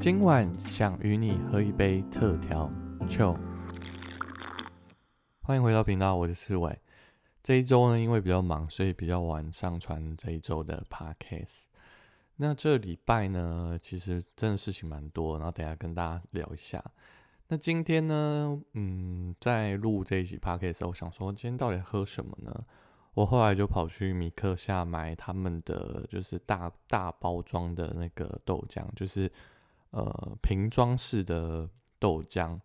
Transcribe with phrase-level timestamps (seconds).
[0.00, 2.72] 今晚想与你喝一杯特调
[3.06, 3.34] 酒。
[5.42, 6.80] 欢迎回到频道，我是思伟。
[7.42, 11.64] 这一周呢，因为比较忙，所以比较晚上传这一周的 podcast。
[12.36, 16.82] 那这礼拜呢，其实真的事情蛮多，然后等下跟大家聊一下。
[17.48, 22.64] 那今天呢，嗯，在录这一集 podcast，我想说今天到底喝什么呢？
[23.12, 29.30] 我后来就跑去米克夏买他们的就是大大包装的那个豆浆，就是
[29.90, 31.68] 呃瓶装式的
[31.98, 32.58] 豆浆，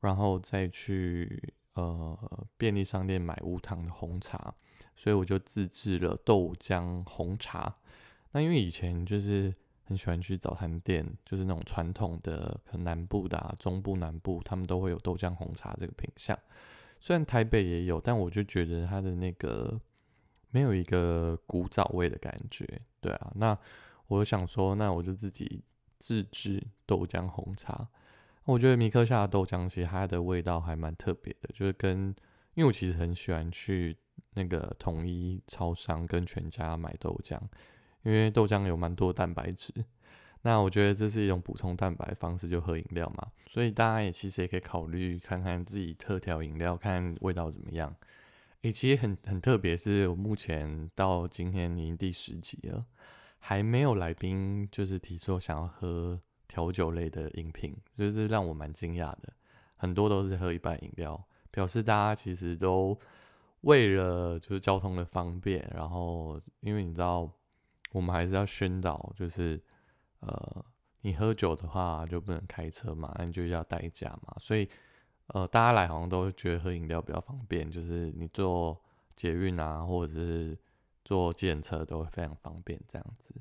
[0.00, 2.18] 然后再去呃
[2.56, 4.54] 便利商店买无糖的红茶，
[4.94, 7.74] 所以我就自制了豆浆红茶。
[8.32, 9.52] 那因为以前就是
[9.84, 16.38] 很喜欢去早餐店，就是那种传统的，可能南部的、啊、中部、南部，他们都会有豆浆红茶这个品相。
[17.00, 19.80] 虽然台北也有，但我就觉得它的那个
[20.50, 22.66] 没有一个古早味的感觉，
[23.00, 23.32] 对啊。
[23.36, 23.56] 那
[24.08, 25.62] 我想说，那我就自己
[25.98, 27.88] 自制豆浆红茶。
[28.44, 32.14] 我觉得米克夏的豆浆其实它的味道还蛮特别的，就是跟
[32.54, 33.96] 因为我其实很喜欢去
[34.34, 37.40] 那个统一超商跟全家买豆浆，
[38.02, 39.72] 因为豆浆有蛮多蛋白质。
[40.42, 47.92] 那我觉得这是一种补充蛋白方式，就喝饮料嘛，所以大家也其实也可以考虑看看自己特调饮料，看味道怎么样。
[48.62, 52.86] 诶，其实很很特别，是我目前到今天已经第十集了，
[53.46, 59.32] 还没有来宾就是提出想要喝调酒类的饮品，就是让我蛮惊讶的。
[59.76, 62.98] 很多都是喝一半饮料，表示大家其实都
[63.60, 67.30] 为了就是交通的方便，然后因为你知道
[67.92, 69.62] 我们还是要宣导就是。
[70.20, 70.64] 呃，
[71.02, 74.68] 你喝酒的话就不能开车嘛，那你就要代驾嘛，所以
[75.28, 78.76] 呃，大家来好像都觉得喝饮料比较方便，就是你坐
[79.14, 80.58] 捷运啊，或者是
[81.06, 83.32] 坐计程车都会非常方便这样子。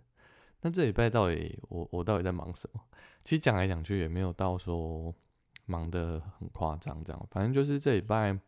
[0.62, 2.82] 那这礼拜到底我我到底在忙什么？
[3.24, 5.12] 其实讲来讲去也没有到说
[5.66, 8.40] 忙得很夸张这样，反正就是这礼拜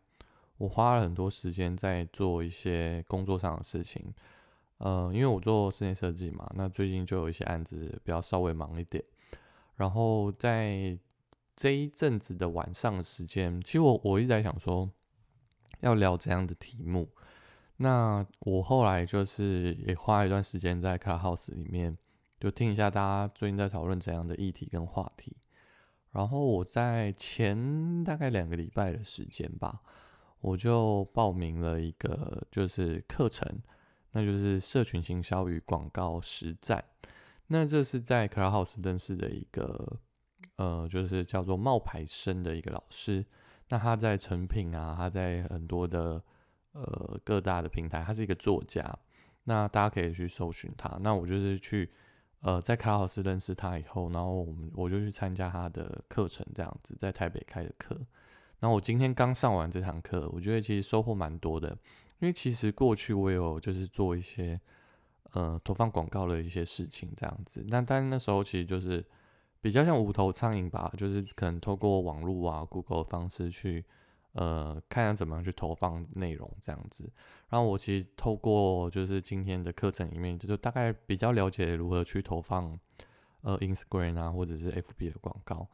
[0.56, 4.14] 我花了很多时间在做一些工作上的事情。
[4.78, 9.04] 呃，因为我做室内设计嘛，那最近就有一些案子比较稍微忙一点。
[9.74, 10.96] 然后在
[11.56, 14.88] 这一阵子的晚上的时间，其实我我一直在想说
[15.80, 17.08] 要聊怎样的题目。
[17.78, 21.96] 那我后来就是也花一段时间在 Car House 里面，
[22.38, 25.36] 就听一下大家最近在讨论怎样的议题跟话题。
[26.10, 29.80] 然后我在前大概两个礼拜的时间吧，
[30.40, 33.46] 我就报名了一个就是课程。
[34.12, 36.82] 那就是社群行销与广告实战。
[37.48, 40.00] 那这是在 c l u h o u s e 认识的一个，
[40.56, 43.24] 呃，就是叫做冒牌生的一个老师。
[43.68, 46.20] 那他在成品啊，他在很多的
[46.72, 48.98] 呃各大的平台，他是一个作家。
[49.44, 50.98] 那大家可以去搜寻他。
[51.00, 51.90] 那我就是去
[52.40, 57.96] 呃在卡老师认识他以后，然后我们我就去参加他的课程，这样子在台北开的课。
[58.60, 61.68] 然后我今天刚上完这堂课，我觉得其实收获蛮多的。
[62.18, 64.60] 因为其实过去我有就是做一些
[65.32, 69.02] 呃投放广告的一些事情这样子，那但那时候其实就是
[69.60, 73.84] 比较像无头苍蝇吧，就是可能透过网络啊、Google 的方式去
[74.38, 77.10] 呃看下怎么样去投放内容这样子。
[77.48, 82.78] 然后我其实透过就是今天的课程里面，就是大概比较了解如何去投放
[83.40, 85.66] 呃 Instagram 啊或者是 FB 的广告，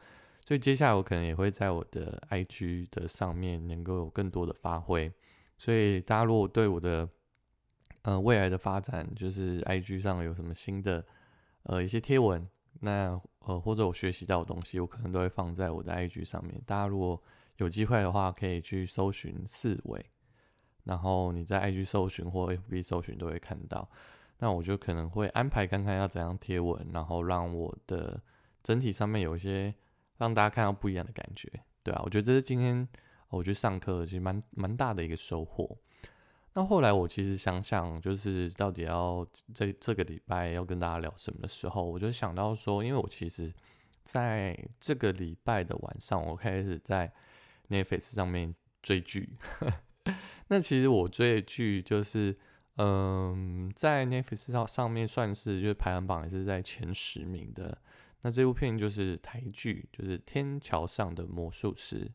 [0.46, 5.12] 所以接下来我可能也会在我的 IG 的上面能够有更多的发挥。
[5.58, 7.08] 所以大家如果对我的
[8.02, 11.04] 呃未来的发展，就是 IG 上有什么新的
[11.64, 12.46] 呃一些贴文，
[12.80, 16.60] 那呃或者我学习到的东西，我可能都会放在我的 IG 上面。
[16.64, 17.20] 大家如果
[17.56, 20.04] 有机会的话，可以去搜寻四维，
[20.84, 23.88] 然后你在 IG 搜寻或 FB 搜寻都会看到。
[24.38, 28.20] 那我就可能会安排看看要怎样贴文，然后让我的
[28.62, 29.74] 整体上面有一些
[30.18, 31.50] 让大家看到不一样的感觉，
[31.82, 32.88] 对啊，我觉得这是今天。
[33.30, 35.76] 我去上课其实蛮蛮大的一个收获。
[36.52, 43.52] 那后来我其实想想，就是到底要这这个礼拜要跟大家聊什么的时候，我就想到说，因为我其实
[44.04, 47.12] 在这个礼拜的晚上，我开始在
[47.68, 49.36] Netflix 上面追剧。
[50.48, 52.36] 那其实我追的剧就是，
[52.76, 57.78] 嗯，在 Netflix 上上面算是就是排行榜也是在前十名的。
[58.22, 62.06] 那这部片就是台剧，就是《天桥上的魔术师》。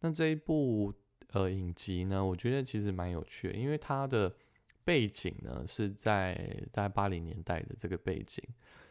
[0.00, 0.92] 那这一部
[1.32, 4.34] 呃影集呢，我觉得其实蛮有趣的，因为它的
[4.84, 6.34] 背景呢是在
[6.72, 8.44] 大概八零年代的这个背景。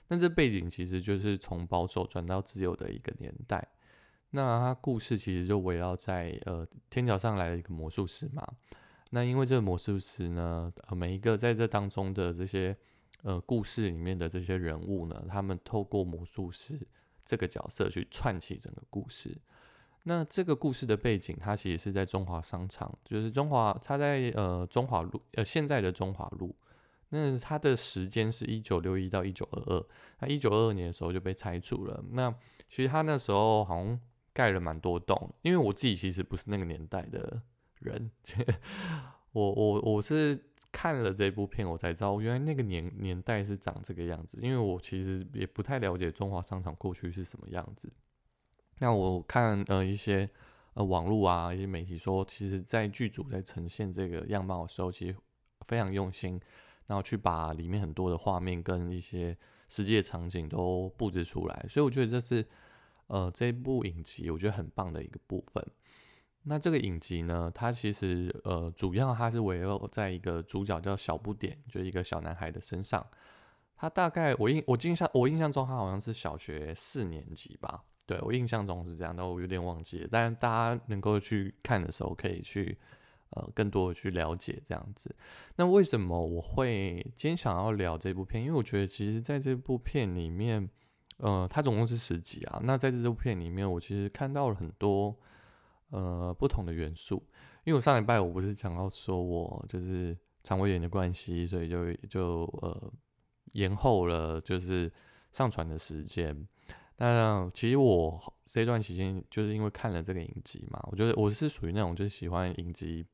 [0.10, 3.66] 那这背景其实就是从保守转到自由的一个年代。
[4.32, 8.46] 那它故事其实就围绕在呃天桥上来了一个魔术师嘛。
[9.12, 12.76] 那因为这个魔术师呢，呃每一个在这当中的这些
[13.24, 16.80] 呃故事里面的这些人物呢，他们透过魔术师
[17.24, 19.38] 这个角色去串起整个故事。
[20.04, 26.56] 那这个故事的背景，它其实是在中华商场，就是中华，它在呃中华路，呃现在的中华路。
[27.10, 29.86] 那它的时间是一九六一到一九二二，
[30.20, 32.04] 那一九二二年的时候就被拆除了。
[32.12, 32.30] 那
[32.68, 33.98] 其实它那时候好像
[34.38, 37.42] 盖了蛮多栋，因为我自己其实不是那个年代的
[37.80, 38.12] 人，
[39.34, 40.40] 我我我是
[40.72, 44.38] 看了这部片，我才知道原来那个年年代是长这个样子。
[44.40, 47.92] 因为我其实也不太了解中华商场过去是什么样子。
[48.78, 50.30] 那我看呃一些
[50.76, 55.16] 呃网络啊一些媒体说，其实在剧组在呈现这个样貌的时候，其实
[55.66, 56.40] 非常用心。
[56.86, 59.38] 然后去把里面很多的画面跟一些
[59.68, 62.48] 实际的场景都布置出来，所以我觉得这是
[63.08, 65.66] 呃这部影集我觉得很棒的一个部分。
[66.44, 73.06] 那这个影集呢，它其实呃主要它是围绕在一个主角叫小不点，就一个小男孩的身上。
[73.76, 80.08] 他大概我印我印象我印象中他好像是小学四年级吧，对我印象中是这样，但我有点忘记了。
[80.12, 82.78] 但是大家能够去看的时候，可以去。
[83.32, 85.14] 呃，更多的去了解这样子。
[85.58, 88.42] 那为什么我会今天想要聊这部片？
[88.42, 90.70] 因为我觉得其实在这部片里面，
[91.18, 92.60] 呃，它总共是十集啊。
[92.64, 95.16] 那在这部片里面，我其实看到了很多
[95.90, 97.24] 呃不同的元素。
[97.64, 102.92] 因为我上礼拜我不是讲到说我就是肠胃炎的关系，所以就就呃
[103.54, 104.92] 延后了就是
[105.32, 106.48] 上传的时间。
[106.98, 113.06] 那其实我这段期间就是因为看了这个影集嘛，我觉得我是属于那种就是喜欢影集。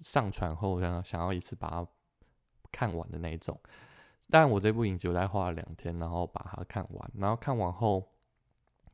[0.00, 1.84] 上传后，然后想要一次把它
[2.70, 3.60] 看完的那一种。
[4.30, 7.10] 但我这部影集我才花了两天，然后把它看完。
[7.14, 8.06] 然后看完后，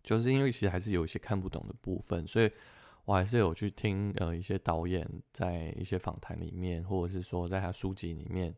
[0.02, 2.50] 就是因为其实还是有一些看不懂的部分，所以
[3.04, 8.54] 我还是有去听呃一些导演在一些访谈里面，或者是说在他书籍里面，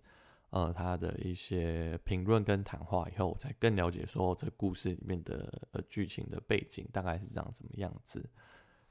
[0.50, 8.28] 呃他的一些评论跟谈话以后，我才更了解说这故事里面的呃剧情的背景大概是长什么样子。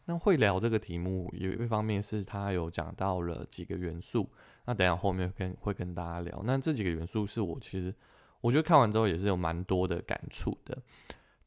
[0.07, 4.29] 那会聊这个题目，有一方面是他有讲到了几个元素，
[4.65, 6.43] 那等下后面跟会跟大家聊。
[6.45, 7.91] 那这几个元素是我其实
[8.39, 10.77] 我觉得看完之后也是有蛮多的感触的。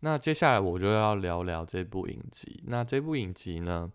[0.00, 2.60] 那接下来我就要聊聊这部影集。
[2.66, 3.92] 那这部影集呢，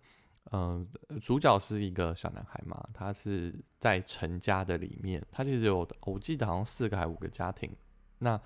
[0.52, 0.88] 嗯，
[1.22, 7.70] 主角是一个小男孩嘛，他是在陈家的里面，他其实有我记得好像四个还五个家庭。
[8.20, 8.40] 那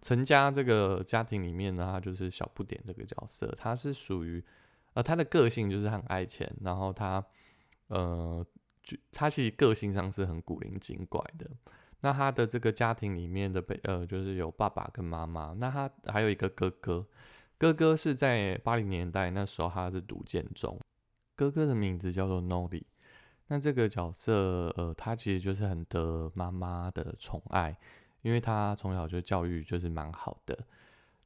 [0.00, 4.42] 陈家这个家庭里面呢，他就是小不点这个角色，他是属于。
[4.94, 7.24] 呃，他的个性就是很爱钱，然后他，
[7.88, 8.44] 呃，
[8.82, 11.48] 就他其实个性上是很古灵精怪的。
[12.00, 17.06] 那他的这个家庭里面的被呃，就是有爸爸跟妈妈，那他还有一个哥哥，
[17.58, 20.80] 哥哥是在八零年代那时候他是读建中，
[21.36, 22.84] 哥哥的名字叫做 Noli。
[23.48, 27.76] 那这个角色，呃，他其实就是很得妈妈的宠爱，
[28.22, 30.58] 因为他从小就教育就是蛮好的。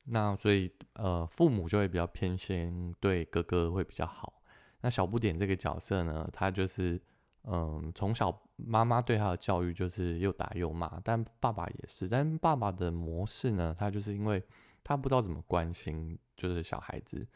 [0.07, 4.35] 那所以，呃，父母就会比较偏心，对哥哥会比较好。
[4.83, 7.01] 那小不点这个角色呢，他就是，
[7.45, 12.07] 嗯，从小妈妈对他的教育就是又打又骂，但爸爸也是。
[12.07, 14.43] 但爸爸的模式呢，他就是因为
[14.83, 17.27] 他不知道怎么关心，就是小孩子，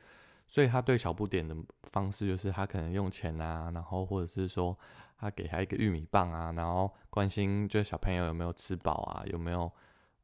[0.46, 4.78] 所以他对小不点的方式就是他可能用钱啊，然后或者是说
[5.16, 9.72] 他给他一个玉米棒啊，然后关心就是小朋友有没有吃饱啊，有没有。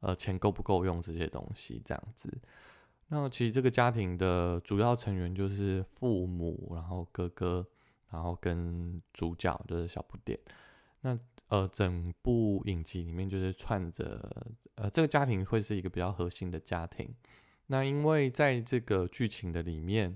[0.05, 2.31] 呃，钱够不够用这些东西这样子？
[3.09, 7.67] 那其实这个家庭的主要成员就是父母，然后哥哥，
[8.11, 10.39] 然后跟主角就是小不点。
[11.01, 11.19] 那
[11.49, 14.31] 呃，整部影集里面就是串着
[14.75, 17.09] 呃，这个家庭会是一个比较核心的家庭。
[17.69, 20.15] 那因为在这个剧情的里面，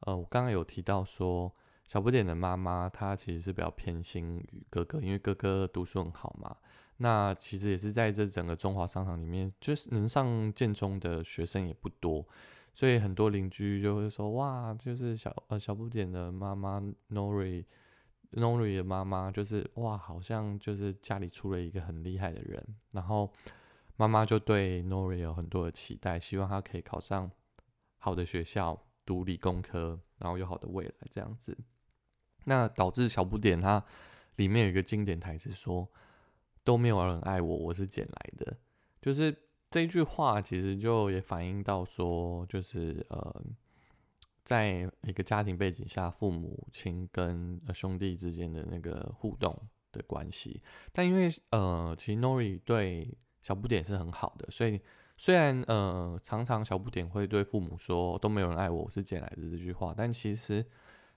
[0.00, 1.52] 呃，我刚刚有提到说，
[1.84, 6.56] 小不点的妈妈她其实是比较偏心于哥哥，因为哥哥读书很好嘛。
[7.00, 12.26] 那其实也是在这整个中华商场里面，就是能上建中的学生也不多，
[12.74, 23.32] 所以很多邻居就会说：“哇，就是小呃小不点的妈妈 Nori，Nori 的妈妈就是哇，好像就是家里出了一个很厉害的人。”然后
[23.96, 27.30] 妈妈就对 Nori 有很多的期待，希望他可以考上
[27.98, 28.76] 好的学校，
[29.06, 31.56] 读理工科，然后有好的未来这样子。
[32.46, 33.84] 那导致小不点他
[34.34, 35.88] 里面有一个经典台词说。
[36.68, 38.54] 都没有人爱我，我是捡来的。
[39.00, 39.34] 就是
[39.70, 43.42] 这一句话，其实就也反映到说，就是呃，
[44.44, 49.58] 在一个家庭背景下，父母亲跟兄弟之间的那个互动
[49.92, 50.62] 的关系。
[50.92, 54.78] 但因为呃，其实 Nori 对小不点是很好的，所以
[55.16, 60.62] 虽然呃，常常小不点会对父母说“都没有人爱我，我是捡来的”这句话，但其实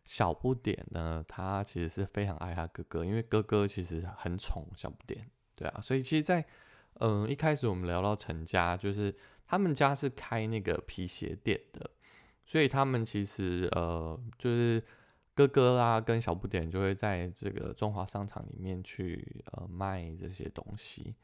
[0.06, 5.30] 小不点呢，他其实是非常爱他哥哥，因为哥哥其实很宠小不点。
[5.56, 6.46] 对啊，所以其实，在
[7.00, 9.16] 嗯一开始我们聊到陈家，就是
[9.46, 11.90] 他们家是开那个皮鞋店的，
[12.46, 14.84] 所以他们其实呃就是
[15.34, 21.16] 哥哥啊跟小不点就会在这个中华商场里面去呃卖这些东西。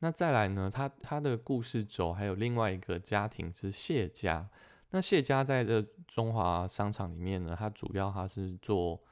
[0.00, 4.48] 那再来呢，他他的故事轴还有另外一个家庭是谢家。
[4.90, 9.02] 那谢家在这中华商场里面呢，他主要他是做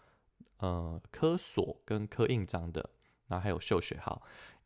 [0.59, 2.89] 呃科锁跟刻印章的，
[3.29, 4.21] 然后还有绣学号。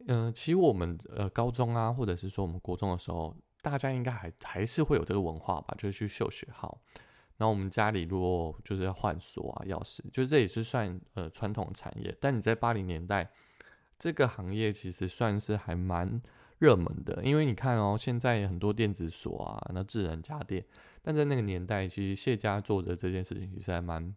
[0.07, 6.81] 嗯，其实我们呃高中啊，或者是说我们国中的时候，大家应该还还是会有这个文化吧，就是去绣学号。
[7.37, 12.17] 然后我们家里如果就是要换锁啊、钥匙，就这也是算呃传统产业。
[12.19, 13.31] 但你在八零年代，
[13.99, 16.21] 这个行业其实算是还蛮
[16.59, 20.65] 热门的，因为你看哦，现在很多电子锁啊，那智能家电，
[21.03, 24.15] 但在那个年代，其实谢家做的这件事情其实还蛮，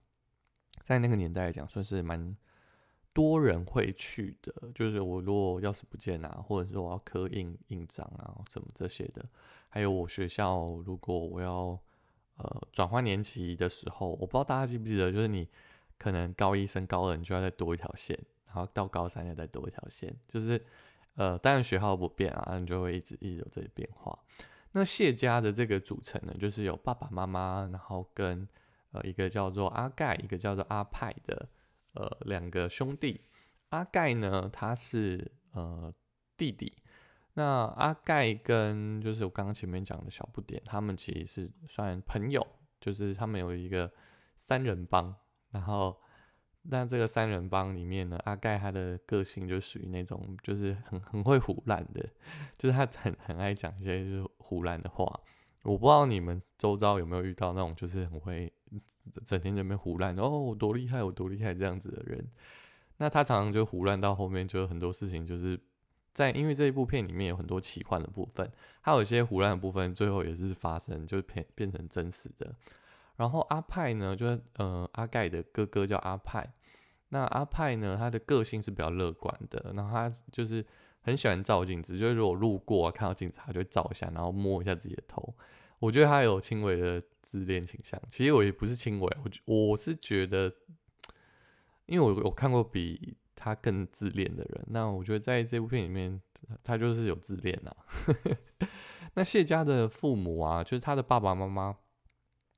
[0.82, 2.34] 在那个年代来讲，算是蛮。
[3.14, 9.24] 多人会去的，就是我如果钥匙不见啊，或者是我要刻印印章啊，什么这些的，
[9.70, 11.80] 还有我学校如果我要
[12.38, 15.48] 呃转换年级的时候，我不知道大家记不记得，就是你
[16.00, 20.60] 可能高一升高二，你就要再多一条线，然后到高三要再多一条线，就是
[21.14, 24.18] 呃当然学号不变啊，你就会一直一直有这些变化。
[24.72, 28.48] 那谢家的这个组成呢，就是有爸爸妈妈，然后跟
[28.92, 31.48] 呃一个叫做阿盖，一个叫做阿派的。
[31.94, 33.22] 呃，两个兄弟，
[33.70, 35.94] 阿盖呢，他是呃
[36.36, 36.76] 弟弟。
[37.36, 37.44] 那
[37.78, 42.46] 阿盖跟就是我刚刚前面讲的小不点，他们其实是算朋友，
[42.80, 43.92] 就是他们有一个
[44.38, 45.16] 三人帮。
[45.52, 45.96] 然后，
[46.64, 52.10] 那这个三人帮里面呢，阿盖他的个性就属于那种就是很很会胡乱的，
[52.58, 55.06] 就是他很很爱讲一些就是胡乱的话。
[55.64, 58.52] 我不知道你们周遭有没有遇到那种就是很会。
[59.26, 62.26] 整天在那边胡乱，哦，我多厉害，我多厉害这样子的人，
[62.98, 65.60] 那他常常就胡乱到后面，就有很多事情就是
[66.14, 68.50] 在，因为这一部片里面有很多奇幻的部分，
[68.82, 72.52] 还有一些胡乱的部分，最后也是发生，就是变变成真实的。
[73.16, 76.54] 然后阿派呢，就是呃阿盖的哥哥叫阿派，
[77.10, 80.66] 那阿派呢，他的个性是比较乐观的，然后他就是
[81.02, 85.36] 很喜欢照镜子，就是如果路过啊看到镜子，他就照一下，然后摸一下自己的头。
[85.80, 87.04] 我觉得他有轻微的。
[87.24, 90.54] 自恋倾向，其实我也不是轻微，我我是觉得，
[91.88, 96.22] 因为我我看过比他更自恋的人，那我觉得在这部片里面，
[96.64, 97.76] 他就是有自恋呐。
[99.16, 101.78] 那谢家的父母啊，就是他的爸爸妈妈，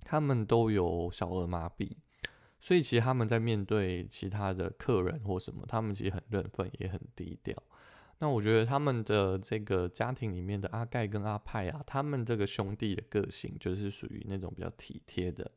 [0.01, 1.91] 他们都有小儿麻痹，
[2.59, 7.55] 所以其实他们在面对其他的客人或什么，他们其实很认份，也很低调。
[8.19, 15.51] 那我觉得他们的这个家庭里面的阿盖跟阿派啊，他们这个兄弟的个性就是属于那种比较体贴的，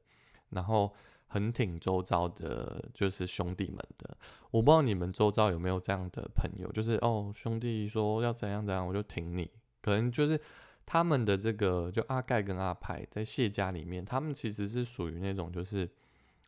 [0.51, 0.93] 然后
[1.29, 4.17] 很挺周遭的，就是兄弟们的。
[4.51, 9.49] 我不知道你们周遭有没有这样的朋友，就是哦兄弟说要怎样怎样，我就挺你。
[9.81, 10.39] 可能就是
[10.85, 15.89] 他们的这个，就阿盖跟阿派在谢家里面，他们其实是属于那种就是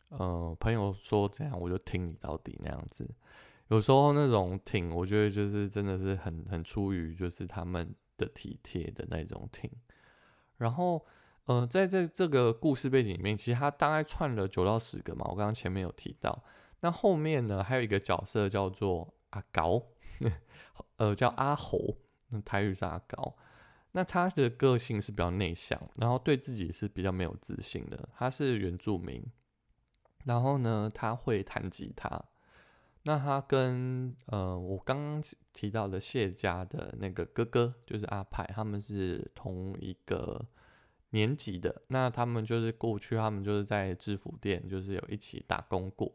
[0.09, 3.09] 呃朋友说怎样我就听你到底那样子。
[3.71, 9.71] 有时候那种挺，我觉得就是真的是很很出于就是他们的体贴的那种挺。
[10.57, 11.05] 然后，
[11.45, 15.25] 呃，在这这个故事背景里面，其实他大概串了九到十个嘛。
[15.29, 16.43] 我刚刚前面有提到，
[16.81, 19.81] 那后面呢还有一个角色叫做阿高，
[20.97, 21.95] 呃，叫阿猴，
[22.27, 23.37] 那台语是阿高。
[23.93, 28.09] 那他的个性是比较内向，然后对自己是比较没有自信的。
[28.17, 29.25] 他是原住民，
[30.25, 32.21] 然后呢，他会弹吉他。
[33.03, 40.45] 那他跟呃，我刚刚提到的谢家的那个哥哥，就是阿派，他们是同一个
[41.09, 41.81] 年级的。
[41.87, 46.13] 那他们就是过去，他们就是在制服店，就是有一起打工过。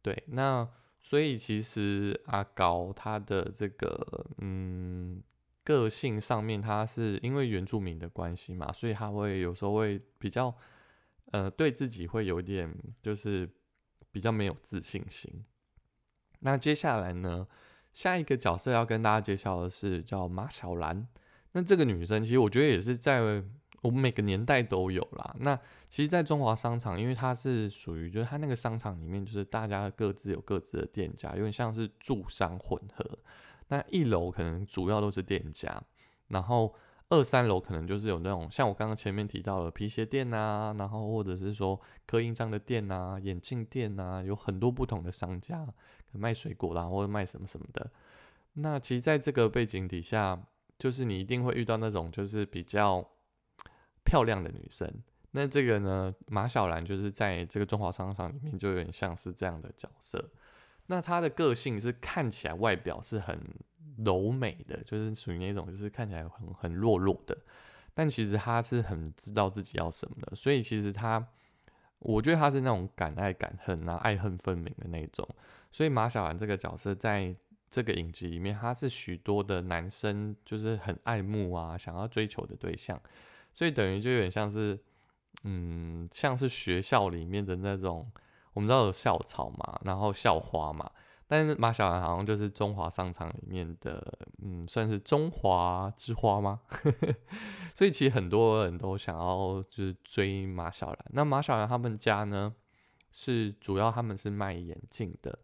[0.00, 0.66] 对，那
[0.98, 5.22] 所以其实阿高他的这个嗯
[5.62, 10.52] 个性上面，他是因为原住民的关系嘛，所以他会有时候会比较
[11.32, 13.46] 呃对自己会有点就是
[14.10, 15.44] 比较没有自信心。
[16.42, 17.46] 那接下来呢？
[17.92, 21.08] 下一个角色要跟大家介绍的是叫马小兰。
[21.52, 23.20] 那这个女生其实我觉得也是在
[23.80, 25.34] 我们每个年代都有啦。
[25.40, 25.58] 那
[25.88, 33.18] 其实，在中华商场，因为它是属于就是它那个商场里面，就是大家各自有各自的店家，有点像是住商混合。
[33.68, 35.82] 那一楼可能主要都是店家，
[36.28, 36.74] 然后。
[37.12, 45.68] 二三楼可能就是有那种像我刚刚前面提到的皮鞋店呐，然后或者是说刻印章的店呐、眼镜店呐，有很多不同的商家
[46.12, 47.90] 卖水果啦，或者卖什么什么的。
[48.54, 50.42] 那其实在这个背景底下，
[50.78, 53.06] 就是你一定会遇到那种就是比较
[54.02, 54.90] 漂亮的女生。
[55.32, 60.30] 那这个呢，马小兰就是在这个中华商场里面就有点像是这样的角色。
[60.86, 63.38] 那她的个性是看起来外表是很。
[63.98, 67.36] 柔美的，就是属于那种，就是看起来很很弱弱的。
[67.94, 71.22] 但其实他是很知道自己要什么的，所以其实他，
[71.98, 75.28] 我觉得他是那种敢爱敢恨啊，爱恨分明的那种。
[75.70, 77.30] 所以马小兰这个角色在
[77.70, 82.98] 这个影集里面，他是许多的男生就是很爱慕啊，想要追求的对象。
[83.52, 84.78] 所以等于就有点像是，
[85.44, 88.10] 嗯，像是学校里面的那种，
[88.54, 90.90] 我们知道有校草嘛，然后校花嘛。
[91.26, 96.60] 但是马小兰好像就是中华商场里面的，嗯，算是中华之花吗？
[97.74, 100.98] 所以其实很多人都想要就是追马小兰。
[101.10, 102.54] 那马小兰他们家呢，
[103.10, 105.38] 是主要他们是卖眼镜的。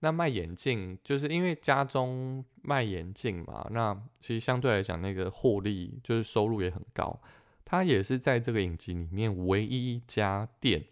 [0.00, 7.20] 那卖眼镜就是因为家中卖眼镜嘛，那其实相对来讲那个获利就是收入也很高。
[7.64, 10.84] 他也是在这个影集里面唯一一家店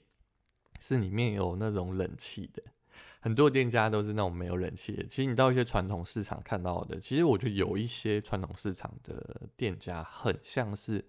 [0.80, 2.62] 是里面有那种冷气的。
[3.20, 5.04] 很多店家都是那种没有人气的。
[5.04, 11.04] 其实你到一些传统市场看到的，其实我觉得有一些传统市场的店家很像是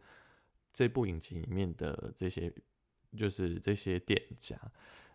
[0.74, 2.54] 这部影集里面的这些，
[3.18, 4.58] 就是这些店家。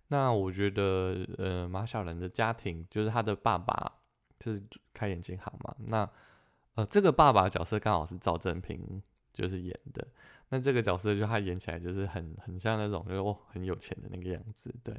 [0.08, 3.92] 那我觉得，呃，马小兰的家庭就是他的爸爸
[4.38, 4.62] 就是
[4.94, 5.74] 开眼镜行嘛。
[5.88, 6.08] 那
[6.76, 10.06] 呃，这个爸爸角色刚好是赵正平就是演的。
[10.48, 14.94] 那这个角色就他演起来就是很很像那种就是哦很有钱的那个样子，对。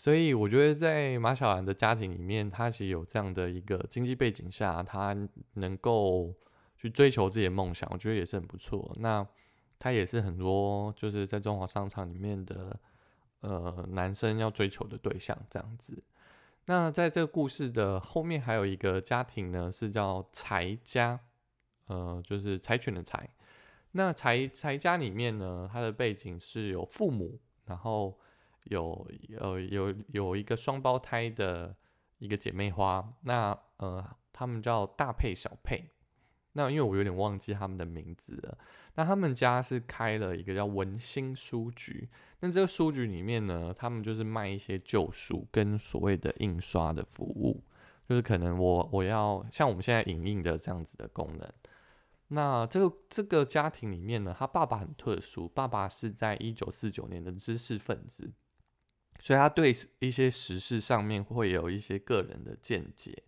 [0.00, 5.14] 所以我觉得在马小兰的家庭里面，她其实有这样的一个经济背景下，她
[5.52, 6.34] 能够
[6.74, 8.96] 去追求自己的梦想，我觉得也是很不错。
[8.98, 9.26] 那
[9.78, 12.80] 她也是很多就是在中华商场里面的
[13.40, 16.02] 呃男生要追求的对象这样子。
[16.64, 21.20] 那在这个故事的后面还有一个家庭呢，是叫柴家，
[21.88, 23.28] 呃，就是柴犬的柴。
[23.92, 28.18] 那柴柴家里面呢，他的背景是有父母，然后。
[28.70, 31.76] 有有有有一个双胞胎的
[32.18, 35.90] 一个姐妹花，那呃，他们叫大佩小佩。
[36.52, 38.58] 那因为我有点忘记他们的名字了。
[38.94, 42.08] 那他们家是开了一个叫文心书局。
[42.40, 47.62] 那这个书局里面呢，他们就是卖一些旧书跟所谓的印刷的服务，
[48.08, 51.48] 就是可能我我要像我们现在影印的这样子的功能。
[52.32, 58.32] 那这个这个家庭里面呢，他爸爸很特殊，爸爸是在一九四九年的知识分子。
[59.22, 63.22] 所以他对一些时事上面会有一些个人的见解。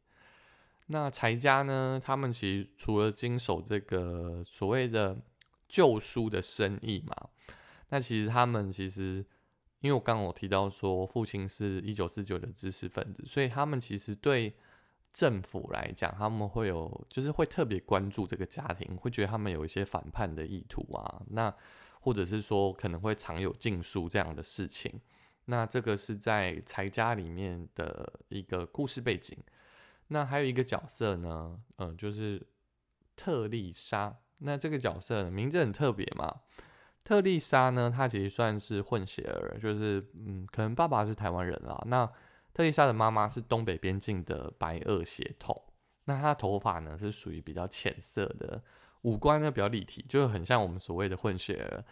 [0.86, 2.00] 那柴家呢？
[2.02, 5.16] 他们其实除了经手这个所谓的
[5.68, 7.14] 旧书的生意嘛，
[7.88, 9.24] 那其实他们其实，
[9.80, 14.54] 因为我刚刚我提到说父亲是一九四九的知识分子，所以他们其实对
[15.12, 21.54] 政府来讲，他们会有就是会特别关注这个家庭，会觉得他们有一些反叛的意图啊，那
[22.00, 25.00] 或者是说可能会藏有禁书这样的事情。
[25.46, 29.36] 那这个是在财家里面的一个故事背景。
[30.08, 32.46] 那还有一个角色呢，嗯，就是
[33.16, 34.14] 特丽莎。
[34.40, 36.42] 那这个角色名字很特别嘛。
[37.02, 41.82] 特丽莎呢，她其实算是混血儿，就是嗯，可能爸爸是台湾人啦。
[41.86, 42.06] 那
[42.54, 45.60] 特丽莎的妈妈是东北边境的白垩血统。
[46.04, 48.62] 那她头发呢是属于比较浅色的，
[49.02, 51.84] 五官呢比较立体，就是很像我们所谓的混血儿。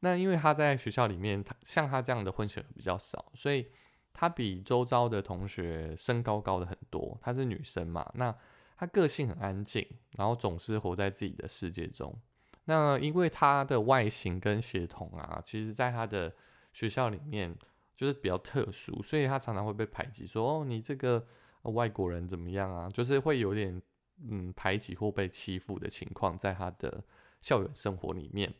[0.00, 3.66] 那因为他在学校里面，他像他这样的混血比较少，所以
[4.12, 7.18] 他比周遭的同学身高高的很多。
[7.20, 8.34] 她是女生嘛，那
[8.76, 9.84] 她个性很安静，
[10.16, 12.16] 然后总是活在自己的世界中。
[12.64, 16.32] 那因为她的外形跟血统啊，其实在她的
[16.72, 17.56] 学校里面
[17.96, 21.26] 就是比较特殊，所以她常常会被排挤，说哦你这个
[21.62, 22.88] 外国人怎么样啊？
[22.88, 23.82] 就是会有点
[24.28, 27.02] 嗯排挤或被欺负的情况，在她的
[27.40, 28.54] 校园生活里面。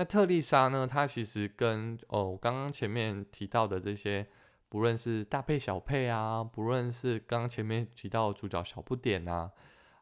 [0.00, 0.86] 那特丽莎呢？
[0.86, 4.26] 她其实跟哦，刚刚前面提到的这些，
[4.70, 9.52] 不论是大配小配啊，不论是刚刚前面提到主角小不点啊，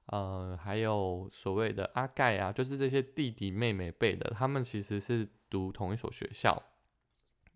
[0.06, 6.62] 呃，还有所谓的阿盖啊，就是这些弟弟妹妹辈的，他们其实是读同一所学校。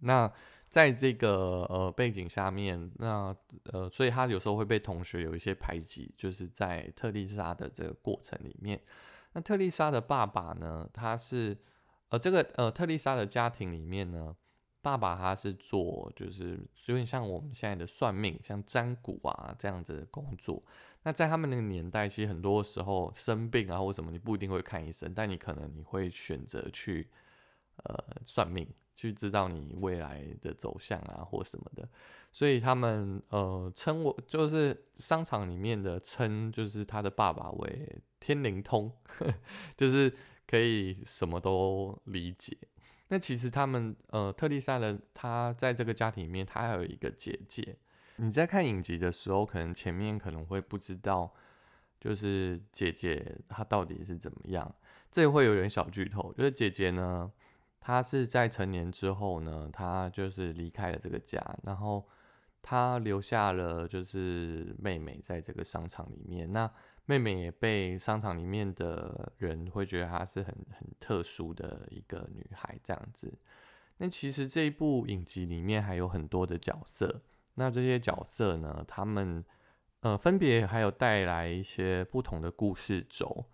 [0.00, 0.28] 那
[0.68, 3.32] 在这个呃背景下面，那
[3.72, 8.82] 呃，所以他有时候会被同学有一些排挤，就是在特丽莎的这个过程里面。
[9.34, 11.56] 那特丽莎的爸爸呢，他是。
[12.12, 14.36] 呃，这个呃，特丽莎的家庭里面呢，
[14.82, 20.62] 爸爸他是做就是有点像我们现在的算命，像占卜啊这样子的工作。
[21.04, 27.08] 那在他们那个年代，其实很多时候生病啊或什么，你不一定会看医生，但你可能你会选择去
[27.76, 31.88] 呃算命，去知道你未来的走向啊或什么的。
[32.30, 38.92] 所以他们呃称我就是商场里面的称，就是他的爸爸为天灵通，
[39.74, 40.12] 就是。
[40.52, 42.54] 可以什么都理解。
[43.08, 47.78] 那其实他们，呃，特丽莎的她在这个家庭里面，她还有一个姐姐。
[48.16, 51.32] 你在看影集的时候，可能前面可能会不知道，
[51.98, 54.74] 就是姐姐她到底是怎么样？
[55.10, 57.32] 这会有点小剧透，就是姐姐呢，
[57.80, 62.06] 她是在成年之后呢，她就是离开了这个家，然后
[62.60, 66.52] 她留下了就是妹妹在这个商场里面。
[66.52, 66.70] 那
[67.04, 73.36] 妹妹也被商场里面的人会觉得她是很很特殊的一个女孩这样子。
[73.98, 77.20] 那其实这一部影集里面还有很多的角色，
[77.54, 79.44] 那这些角色呢，他们
[80.00, 83.44] 呃分别还有带来一些不同的故事轴。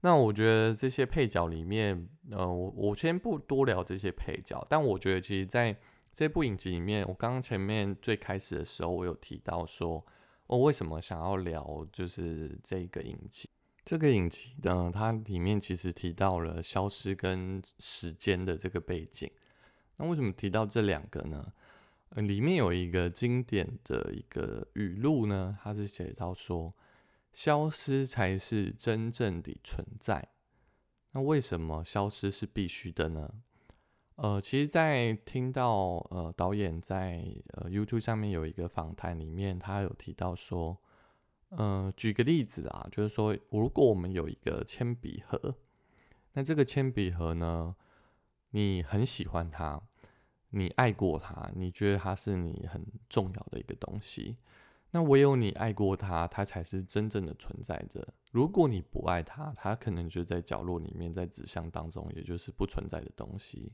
[0.00, 5.76] 那我觉得这些配角里面，呃，我我先不多聊这些配角，但我觉得其实在
[6.12, 10.04] 这部影集里面，我刚刚前面最开始的时候，我有提到说。
[10.46, 13.48] 我为什么想要聊就是这个影集？
[13.84, 19.30] 这个影集呢，它里面其实提到了消失跟时间的这个背景。
[19.96, 21.52] 那为什么提到这两个呢？
[22.10, 26.72] 呃，里面有一个经典的一个语录呢，它是写到说
[27.32, 30.28] ：“消失才是真正的存在。”
[31.10, 33.28] 那为什么消失是必须的呢？
[34.16, 40.78] 呃，其实，在听到呃导演在呃 YouTube 上面有一个访谈里面，他有提到说，
[41.50, 45.56] 嗯，举个例子啊，就是说，如果我们有一个铅笔盒，
[46.32, 47.76] 那这个铅笔盒呢，
[48.52, 49.82] 你很喜欢它，
[50.48, 54.38] 你爱过它，你觉得它是你很重要的一个东西，
[54.92, 58.14] 那唯有你爱过它，它才是真正的存在着。
[58.32, 63.72] 如果你不爱它，它可能就在角落里面，在纸箱当中，也就是不存在的东西。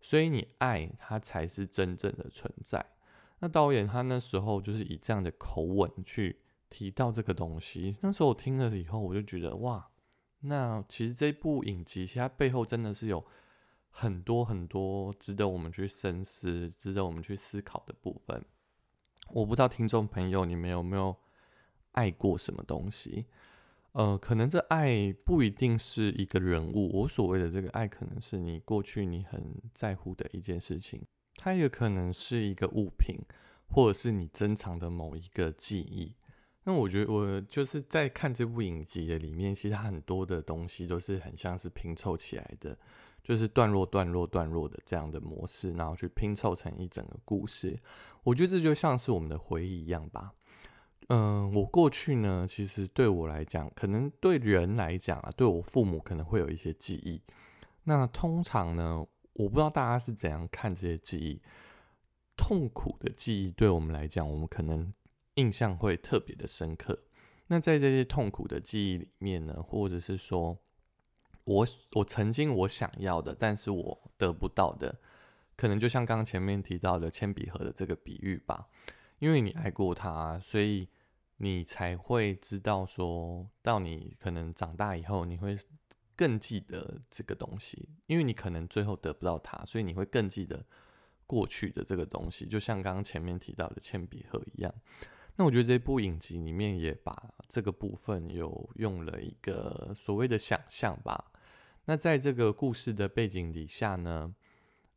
[0.00, 2.84] 所以你爱他才是真正的存在。
[3.40, 7.96] 那导演他那时候就是以这样的口吻去提到这个东西。
[8.00, 9.88] 那时候我听了以后，我就觉得哇，
[10.40, 13.24] 那其实这部影集其实它背后真的是有
[13.90, 18.44] 很多很多值得我们去深思、值得我们去思考的部分。
[19.30, 21.14] 我不知道听众朋友你们有没有
[21.92, 23.26] 爱过什么东西？
[23.92, 29.42] 呃，可能这爱不一定是一个人物，我所谓的这个爱，可能是你过去你很
[29.74, 31.02] 在乎的一件事情，
[31.34, 33.16] 它也可能是一个物品，
[33.66, 36.14] 或者是你珍藏的某一个记忆。
[36.64, 42.78] 那我觉得我就是在看这部影集的里面，其实它很多的东西都是很像是拼凑起来的，
[43.24, 47.80] 就是段落、段落、段落的这样的模式，然后去拼凑成一整个故事。
[48.22, 50.34] 我觉得这就像是我们的回忆一样吧。
[51.08, 57.22] 嗯，我过去呢，其实对我来讲，可能对人来讲啊，对我父母可能会有一些记忆。
[57.84, 61.40] 那通常呢，我不知道大家是怎样看这些记忆。
[62.36, 64.92] 痛苦的记忆对我们来讲，我们可能
[65.36, 67.04] 印象会特别的深刻。
[67.46, 70.58] 那在这些痛苦的记忆里面呢，或者是说
[71.44, 75.00] 我我曾经我想要的，但是我得不到的，
[75.56, 78.68] 可能就像刚刚前面提到的铅笔盒的这个比喻吧，
[79.20, 80.86] 因为你爱过他，所以。
[81.40, 85.56] 你才会知道，说到你可能长大以后，你会
[86.16, 90.66] 更记得这个东西，因为你可能最后得不到它，所以你会更记得
[91.28, 94.74] 过去的这个东西，就像刚刚前面提到的铅笔盒一样。
[95.36, 101.30] 那我觉得这部影集里面也把这个部分有用了一个所谓的想象吧。
[101.84, 104.34] 那在这个故事的背景底下呢，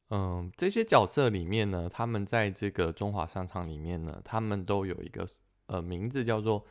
[0.09, 5.27] 嗯，这些角色里面呢，他们在这个中华商场里面呢，他们都有一个。
[5.71, 6.65] 呃，名字叫做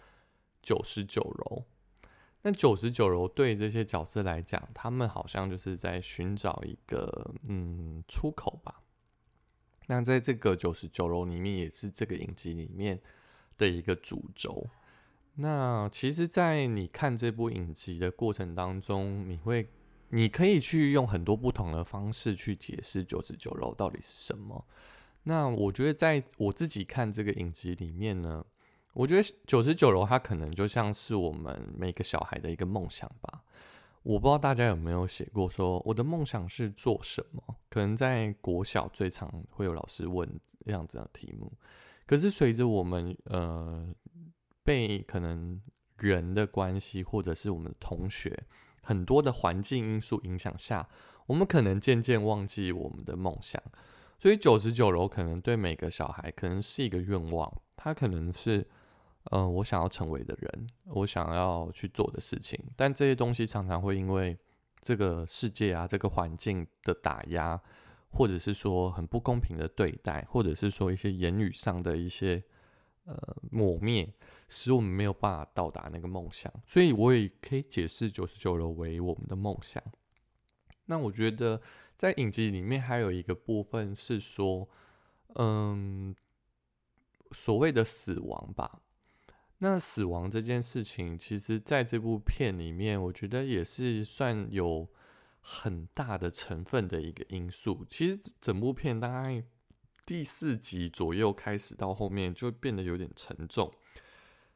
[0.61, 1.65] 九十九楼。
[2.43, 8.83] 那九十九楼对这些角色来讲，他们好像就是在寻找一个嗯出口吧。
[9.87, 13.01] 那在这个九十九楼里面，也是这个影集里面
[13.57, 14.67] 的一个主轴。
[15.37, 19.67] 那其实，在你看这部影集的过程当中，你会
[20.11, 24.67] 你可以去用很多不同的方式去解释九十九楼到底是什么。
[25.23, 28.45] 那我觉得，在我自己看这个影集里面呢。
[28.93, 33.43] 我觉得九十九楼它可能就像是我们每个小孩的一个梦想吧。
[34.03, 37.43] 我不知道大家有没有写过说我的梦想是做什么？
[37.69, 40.27] 可能在国小最常会有老师问
[40.65, 41.53] 这样子的题目。
[42.07, 43.87] 可是随着我们呃
[44.65, 45.61] 被可能
[45.99, 48.43] 人的关系或者是我们的同学
[48.83, 50.89] 很多的环境因素影响下，
[51.27, 53.63] 我们可能渐渐忘记我们的梦想。
[54.19, 58.67] 所以九十九楼可能对每个小孩可能是一个愿望，他可能是。
[59.31, 64.37] 嗯，我想要成为的人，我想要去做的事情，但这些东西常常会因为
[64.83, 67.61] 这个世界啊、这个环境的打压，
[68.11, 72.43] 或者是说很不公平的对待，或者是说一些言语上的一些
[73.05, 74.13] 呃抹灭，
[74.49, 76.53] 使我们没有办法到达那个梦想。
[76.67, 79.81] 所以我也可以解释九十九楼为我们的梦想。
[80.87, 81.63] 那我觉得
[81.97, 84.69] 在影集里面还有一个部分是说，
[85.37, 86.13] 嗯，
[87.31, 88.81] 所谓的死亡吧。
[89.63, 94.89] 那死亡这件事情，其实在这部片里面，我觉得也是算有
[95.43, 97.87] 很大的成分的一个因素。
[97.91, 99.45] 其实整部片大概
[100.07, 103.71] 第四集左右开始到后面就变得有点沉重，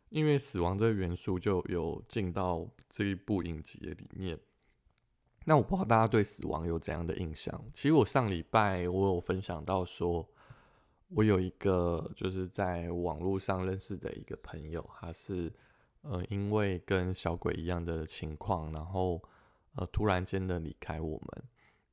[0.09, 4.39] 因为死亡这个元素就有进到这一部影集里面。
[5.45, 7.63] 那我不知道大家对死亡有怎样的印象？
[7.75, 10.27] 其实我上礼拜我有分享到说。
[11.15, 15.53] 我有一个就是在网络上认识的一个朋友，他是
[16.03, 19.23] 呃因为跟小鬼一样的情况，然后
[19.77, 21.45] 呃突然间的离开我们。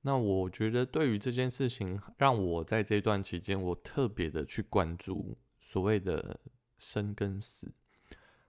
[0.02, 6.40] 那我觉得对于这件事情，让我在这段期间，我特别的去关注所谓的
[6.80, 7.72] 生跟死。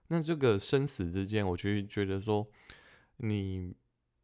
[0.07, 2.47] 那这个生死之间，我就觉得说，
[3.17, 3.75] 你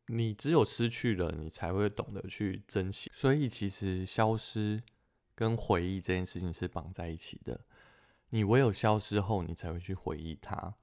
[0.07, 3.11] 你只有失去了，你才会懂得去珍惜。
[3.13, 4.81] 所以其实消失。
[5.39, 7.61] 跟回忆这件事情是绑在一起的，
[8.31, 10.75] 你唯有消失后，你才会去回忆它。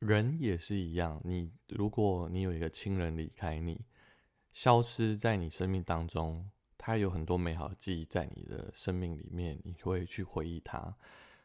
[0.00, 3.80] 人也是一样，你如果你有一个亲人离开你，
[4.50, 10.96] 消失在你生命当中，他有很多美好的记忆在你的生命里面，你会去回忆他。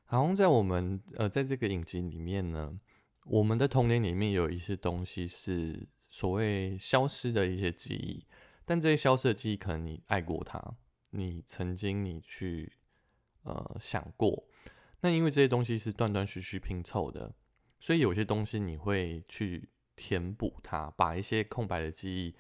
[0.06, 2.80] 好像在我们呃，在这个影集里面呢，
[3.26, 8.26] 我们的童年里面有一些东西是所谓消失的一些记忆，
[8.66, 10.74] 但这些消失的记忆，可能你爱过他。
[11.12, 12.74] 你曾经你去
[13.44, 14.44] 呃想过，
[15.02, 17.34] 那因为这些东西是断断续续拼凑的，
[17.80, 22.36] 所以有些东西你会去填补它，把一些空白的记忆，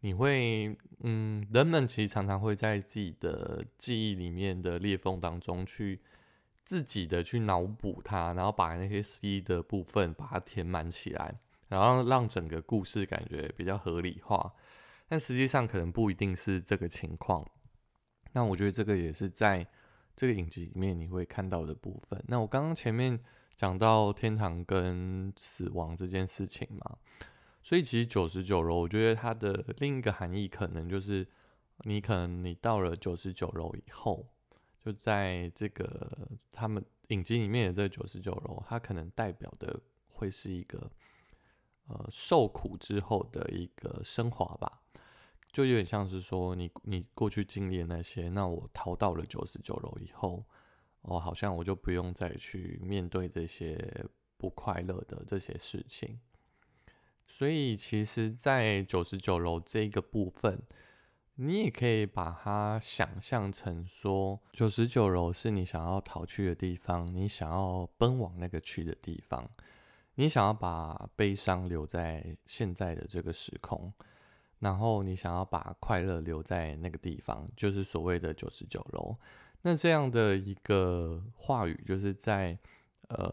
[0.00, 6.00] 你会嗯，人们其实常常会在自己的记忆里面的裂缝当中去
[6.64, 14.52] 自己的去脑补它，然后把那些失忆的部分把它填满起来，然后让整个故事感觉比较合理化，
[15.08, 17.48] 但实际上可能不一定是这个情况。
[18.32, 19.66] 那我觉得这个也是在
[20.16, 22.22] 这个影集里面你会看到的部分。
[22.28, 23.18] 那我刚刚前面
[23.56, 26.98] 讲到天堂跟死亡这件事情嘛，
[27.62, 31.26] 所以其实九十九楼，我觉得它的另一个含义可能就是
[31.84, 34.26] 你可能你到了九十九楼以后，
[34.84, 40.90] 就在这个他们影集里面的这九十九楼，它可能代表的会是一个
[41.88, 44.80] 呃受苦之后的一个升华吧。
[45.52, 50.44] 就有点像是说，你你过去经历的那些，那我逃到了九十九楼以后，
[51.02, 56.20] 哦，好像我就不用再去面对这些不快乐的这些事情。
[57.26, 60.62] 所以，其实，在九十九楼这个部分，
[61.34, 69.48] 你也可以把它想象成说，九十九楼是你想要逃去的地方，你想要奔往那个去的地方，
[70.14, 73.92] 你想要把悲伤留在现在的这个时空。
[74.60, 79.16] 然后你想要把快乐留在那个地方，就是所谓的九十九楼。
[79.62, 82.58] 那这样的一个话语，就是在
[83.08, 83.30] 呃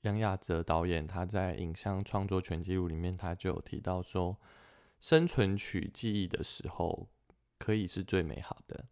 [0.00, 4.36] 杨亚哲导演他在影像创作全记录里面，他就有提到说，
[5.00, 7.08] 生存取记忆的时候，
[7.58, 8.86] 可以是最美好的。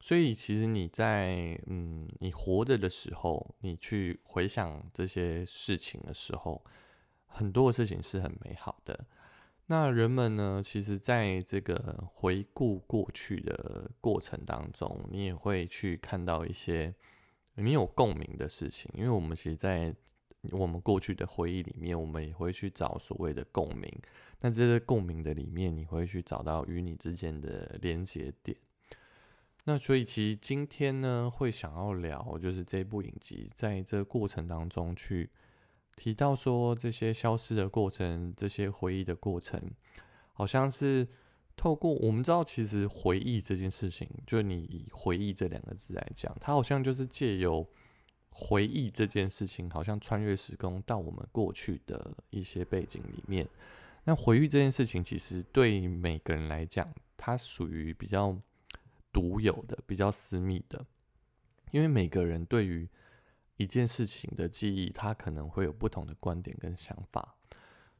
[0.00, 6.64] 所以其实你在嗯你活着的时候，你去回想这些事情的时候，
[7.26, 9.06] 很多的事情是很美好的。
[9.70, 10.62] 那人们呢？
[10.64, 16.94] 其实，在这个回顾过去的过程当中，你也会去看到一些
[17.54, 18.90] 你有共鸣的事情。
[18.94, 19.94] 因为我们其实，在
[20.52, 23.92] 我们过去的回忆里面，我们也会去找所谓的共鸣。
[24.40, 28.56] 那这些共鸣的里面，你会去找到与你之间的连接点。
[29.64, 35.28] 那所以，其实今天呢，会想要聊，就是这部影集在这个过程当中去。
[35.98, 39.60] 提到说这些消失的过程，这些回忆的过程，
[40.32, 41.08] 好像是
[41.56, 47.66] 透过我们知道，其实回忆这件事情，就你以回忆这两个字来讲，它好像就是借由
[48.30, 53.44] 回忆这件事情，好像穿越时空到我们过去的一些背景里面。
[54.04, 58.34] 那回忆这件事情，其实对每个人来讲，它属于比较
[59.12, 60.86] 独有的、比较私密的，
[61.72, 62.88] 因为每个人对于
[63.58, 67.34] 一件事情的记忆，他可能会有不同的观点跟想法，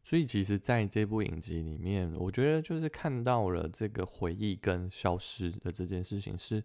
[0.04, 6.64] 所以其实在这部影集里面，我觉得就是看到了这个回忆跟消失的这件事情，是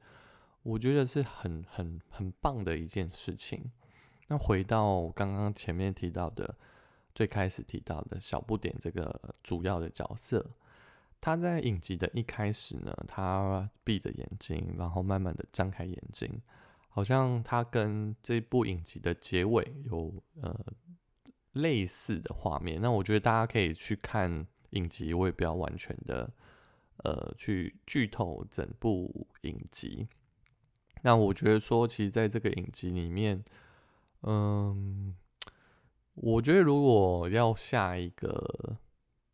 [0.61, 3.71] 我觉得是很很很棒的一件事情。
[4.27, 6.55] 那回到刚刚前面提到的，
[7.15, 10.45] 最开始提到的小不点这个主要的角色，
[11.19, 16.39] 他在影集的一开始呢，他闭着眼睛，然后慢慢的张开眼睛。
[16.95, 20.55] 好像它跟这部影集的结尾有呃
[21.53, 26.31] 类似的画面，那我觉得大家可以去看影集，我也不要完全的
[26.97, 30.07] 呃去剧透整部影集。
[31.01, 33.43] 那我觉得说，其实在这个影集里面，
[34.21, 35.15] 嗯，
[36.13, 38.77] 我觉得如果要下一个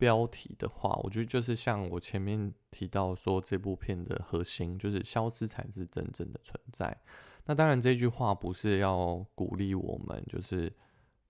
[0.00, 6.96] 标题的话，我觉得就是像我前面提到说，这部片的核心就是消失才是真正的存在。
[7.44, 10.72] 那当然，这句话不是要鼓励我们，就是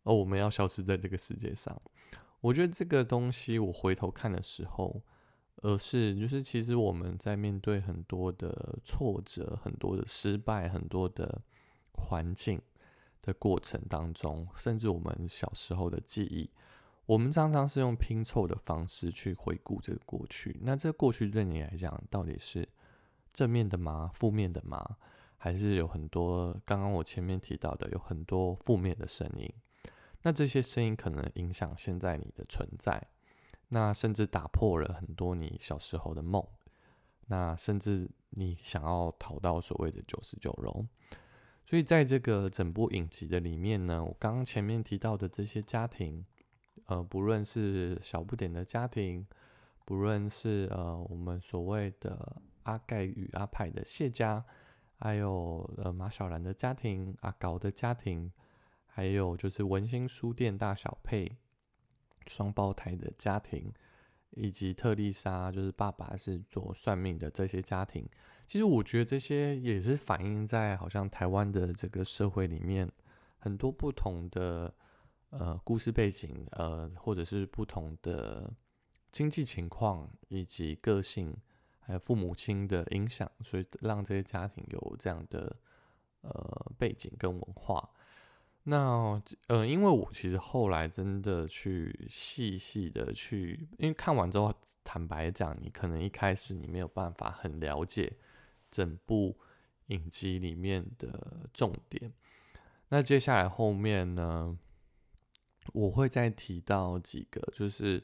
[0.05, 1.77] 哦，我们要消失在这个世界上。
[2.41, 5.03] 我觉得这个东西，我回头看的时候，
[5.57, 11.43] 而是就是其实我们在面对很多的挫折、很多的失败、很多的
[11.95, 12.63] 环境。
[13.23, 16.49] 的过程当中，甚至我们小时候的记忆，
[17.11, 20.57] 我们常常是用拼凑的方式去回顾这个过去。
[20.63, 22.69] 那这个过去对你来讲，到底是
[23.33, 24.13] 正面的吗？
[24.15, 24.97] 负面的吗？
[25.37, 29.53] 还是有很多刚刚我前面提到的，有很多负面的声音？
[30.23, 33.05] 那这些声音可能影响现在你的存在，
[33.71, 36.47] 那甚至打破了很多你小时候的梦，
[37.27, 40.87] 那甚至你想要逃到所谓的九十九楼。
[41.67, 46.25] 所以在这个整部影集的里面呢，我刚刚前面提到的这些家庭，
[46.91, 49.25] 呃，不论是小不点的家庭，
[49.85, 54.45] 不论是呃我们所谓的阿盖与阿派的谢家，
[54.99, 58.33] 还有呃马小兰的家庭、阿高的家庭，
[58.87, 61.37] 还有就是文心书店大小配
[62.27, 63.73] 双胞胎的家庭，
[64.31, 68.05] 以及特丽莎就是爸爸是做算命的这些家庭。
[68.49, 72.91] 其实我觉得这些也是反映在好像台湾的这个社会里面，
[73.39, 74.75] 很多不同的
[75.31, 78.53] 呃故事背景，呃或者是不同的
[79.11, 81.37] 经济情况以及个性，
[81.81, 85.57] 还有父母亲的影响，所以让这些家庭有这样的
[86.21, 87.91] 呃背景跟文化。
[88.63, 94.53] 那呃，因为我其实后来真的去细细的去，因为看完之后，
[94.85, 98.13] 坦白讲，你可能一开始你没有办法很了解。
[98.71, 99.37] 整部
[99.87, 102.13] 影集里面的重点，
[102.89, 104.57] 那接下来后面呢，
[105.73, 108.03] 我会再提到几个，就是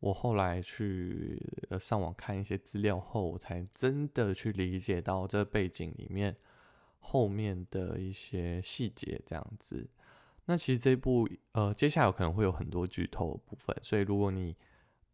[0.00, 1.40] 我后来去
[1.80, 6.36] 上网看一些资料后，我才真的去理解到这背景里面
[6.98, 9.88] 后面的一些细节，这样子。
[10.46, 14.54] 那其实这部呃，接下来可能会有很多剧透的部分，所以如果你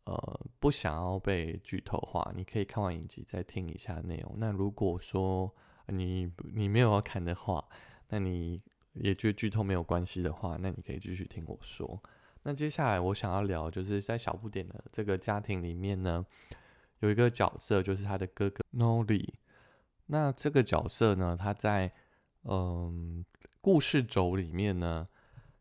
[0.04, 4.34] 呃，不想要被剧透的话，你可以看完影集再听一下内容。
[4.38, 5.54] 那如果说
[5.86, 7.64] 你你没有要看的话，
[8.08, 8.60] 那你
[8.94, 12.02] 也觉得剧透没有关系的话，那你可以继续听我说。
[12.42, 16.24] 那接下来我想要聊，就是在小不点的这个家庭里面呢，
[17.00, 19.28] 有一个角色，就是他的哥哥 Noli。
[20.06, 21.92] 那这个角色呢，他在
[22.44, 23.24] 嗯
[23.60, 25.06] 故事轴里面呢。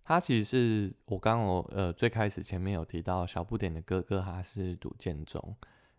[0.01, 5.55] 他其实是我刚刚呃最开始前面有提到小不点的哥哥，他是读建中。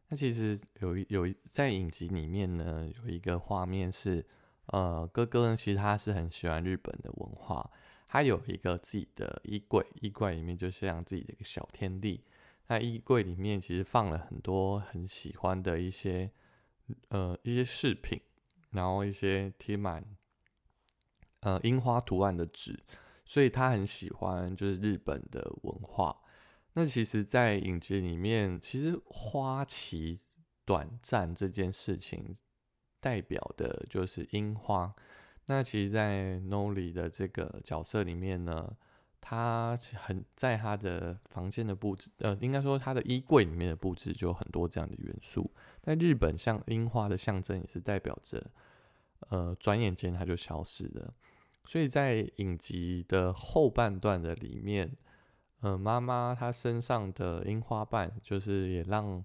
[0.09, 4.27] 那其实有有在影集里面呢，有一个画面是
[4.72, 7.70] 呃哥哥呢，其实他是很喜欢日本的文化，
[8.09, 12.20] 他有一个自己的衣柜，衣柜里面就像自己的一个小天地。
[12.66, 16.30] 那衣柜里面其实放了很多很喜欢的一些
[17.09, 18.20] 呃一些饰品，
[18.70, 20.04] 然后一些贴满
[21.40, 22.78] 呃樱花图案的纸。
[23.24, 26.20] 所以他很喜欢就是日本的文化。
[26.72, 30.20] 那其实，在影集里面，其实花期
[30.64, 32.35] 短暂这件事情，
[33.01, 34.95] 代表的就是樱花。
[35.47, 38.71] 那其实，在 Noli 的这个角色里面呢，
[39.21, 45.51] 他很在他的房间的布置，呃，应该说他的衣柜里面的布置就有很多这样的元素。
[45.83, 48.45] 在日本，像樱花的象征也是代表着，
[49.31, 51.13] 呃，转眼间它就消失了。
[51.65, 54.97] 所以在影集的后半段的里面，
[55.61, 59.25] 呃，妈妈她身上的樱花瓣，就是也让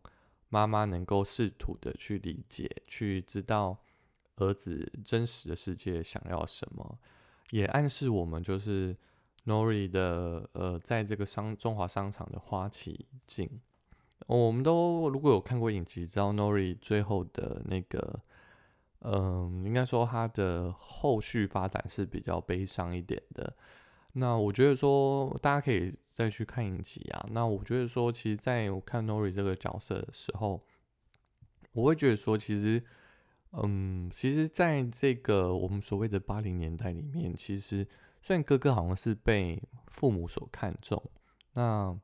[0.55, 3.77] 妈妈能够试图的去理解，去知道
[4.37, 6.97] 儿子真实的世界想要什么，
[7.49, 8.95] 也暗示我们就是
[9.45, 13.49] Nori 的呃，在这个商中华商场的花旗景，
[14.27, 18.21] 我们都如果有看过影集，知道 Nori 最后的那个。
[19.07, 23.55] 嗯，应该说他的后续发展是比较悲伤一点的。
[24.17, 27.25] 那我觉得说，大家可以再去看一集啊。
[27.31, 30.61] 那我觉得说，其实在我看 Nori 这个角色的时候，
[31.73, 32.81] 我会觉得说，其实，
[33.51, 37.87] 嗯，其实在这个我们所谓的八零年代里面，其实
[38.21, 41.01] 虽然哥哥好像是被父母所看重，
[41.53, 41.99] 那，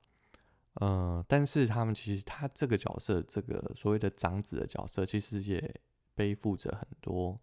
[0.75, 5.81] 呃，但是他们其实他这个角色，这个所谓的长子的角色，其实也。
[6.13, 7.39] 背负着很多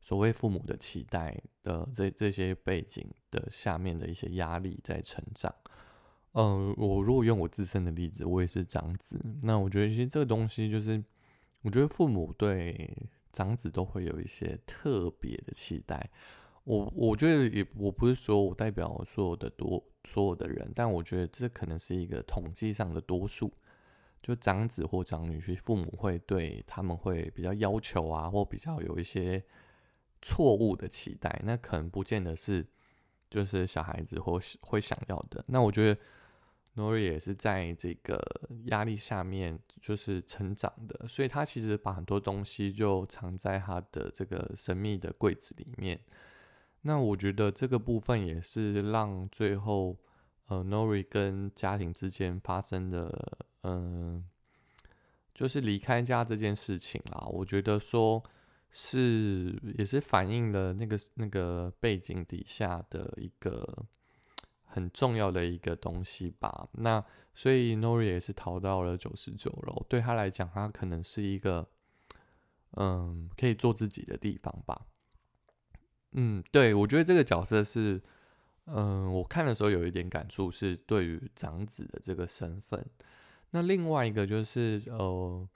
[0.00, 5.54] 所谓父母的期待的这这些背景的下面的一些压力在成长。
[6.32, 9.20] 嗯，我如果用我自身的例子，我也是长子。
[9.42, 11.02] 那我觉得其实这个东西就是，
[11.62, 12.96] 我觉得父母对
[13.32, 16.08] 长子都会有一些特别的期待。
[16.64, 23.50] 我我觉得也我不是说我代表所有的多所有的人，但我觉得这可能是一个统计上的多数，
[24.22, 29.42] 就长子或长女婿，父母会对他们会比较要求啊，或比较有一些
[30.22, 32.66] 错误的期待，那可能不见得是
[33.30, 35.44] 就是小孩子或会想要的。
[35.48, 36.00] 那我觉得
[36.76, 38.20] Nori 也是在这个
[38.66, 46.00] 压力下面就是成长的，所以他其实把很多东西就藏在他的这个神秘的柜子里面。
[46.82, 49.98] 那我觉得这个部分也是让最后，
[50.46, 54.24] 呃，Nori 跟家庭之间发生的，嗯，
[55.34, 57.26] 就是离开家这件事情啦。
[57.30, 58.24] 我觉得说
[58.70, 63.84] 是也是反映了那个那个背景底下的一个
[64.64, 66.68] 很重要的一个东西吧。
[66.72, 67.04] 那
[67.34, 71.68] 所以 Nori 也是逃到了九十九楼，对他来讲，他可能是一个，
[72.76, 74.86] 嗯，可以做自己的地方吧。
[76.12, 78.00] 嗯，对，我觉得这个角色是，
[78.66, 82.84] 嗯，我看的时候有一点感触，是对于长子的这个身份。
[83.50, 85.48] 那另外一个就是，呃，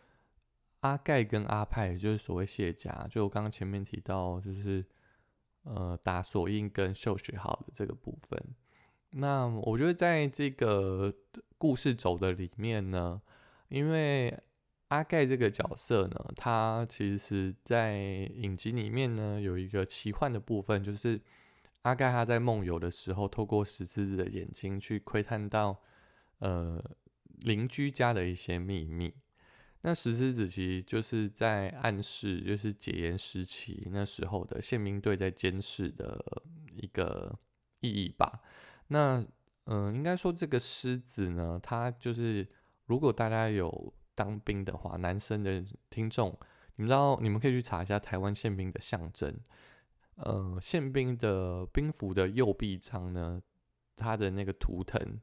[0.84, 4.84] 阿盖跟阿派，也就是所谓谢家，就我刚刚前面提到，就是
[5.62, 8.54] 呃打索印跟秀学好的这个部分。
[9.10, 11.12] 那我觉得在这个
[11.58, 13.20] 故事走的里面呢，
[13.68, 14.38] 因为。
[14.88, 21.20] 阿盖这个角色呢，他其实，在影集里面呢，有一个奇幻的部分，就是
[21.82, 25.80] 阿盖他在梦游的时候，透过石狮子的眼睛去窥探到，
[26.38, 26.80] 呃，
[27.40, 29.12] 邻居家的一些秘密。
[29.84, 37.38] 那石狮子其实就是在暗示，就是解严时期那时候的宪兵队在监视的一个
[37.80, 38.40] 意义吧。
[38.88, 39.24] 那，
[39.66, 42.48] 嗯，应该说这个狮子呢，它就是
[42.86, 43.94] 如果大家有。
[44.16, 45.60] 当兵的话，男生的
[45.90, 46.28] 听众，
[46.76, 49.36] 你们知道，你们可以去查一下台湾宪兵的象征。
[50.14, 53.42] 呃，宪兵的兵符的右臂章呢，
[53.96, 55.20] 它的那个图腾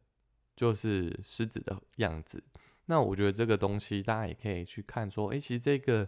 [0.57, 2.43] 就是狮子的样子。
[2.85, 6.07] 那我觉得这个东西大家也可以去看，说，哎，其实这个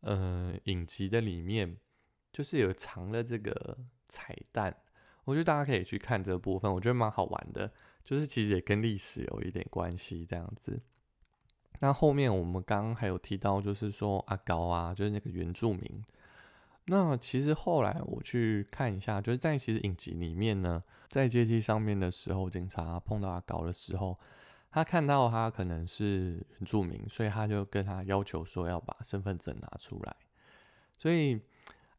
[0.00, 1.76] 呃影集的里面
[2.32, 3.78] 就是有藏了这个
[4.08, 4.76] 彩蛋。
[5.24, 7.70] 我觉得大家可以去看这部分，我觉得蛮好玩的，
[8.02, 10.80] 就是其实也跟历史有一点关系，这样子。
[11.80, 16.04] 那后面我们刚刚还有提到，就是说阿高啊，就是那个原住民。
[16.86, 24.18] 那其实后来我去看一下，就是在其实影集里面呢，在阶梯上面的时候，警察碰到阿高的时候，
[24.70, 30.16] 他看到他可能是原住民，所以他就跟他要求说要把身份证拿出来。
[30.98, 31.40] 所以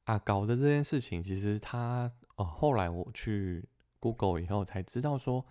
[0.06, 3.68] 阿搞的这件事情，其实他哦，后来我去
[4.00, 5.46] Google 以后才知道说。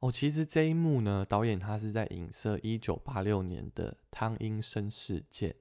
[0.00, 5.52] 哦，其实这一幕呢，导演他是在影射一九八六年的汤英生事件。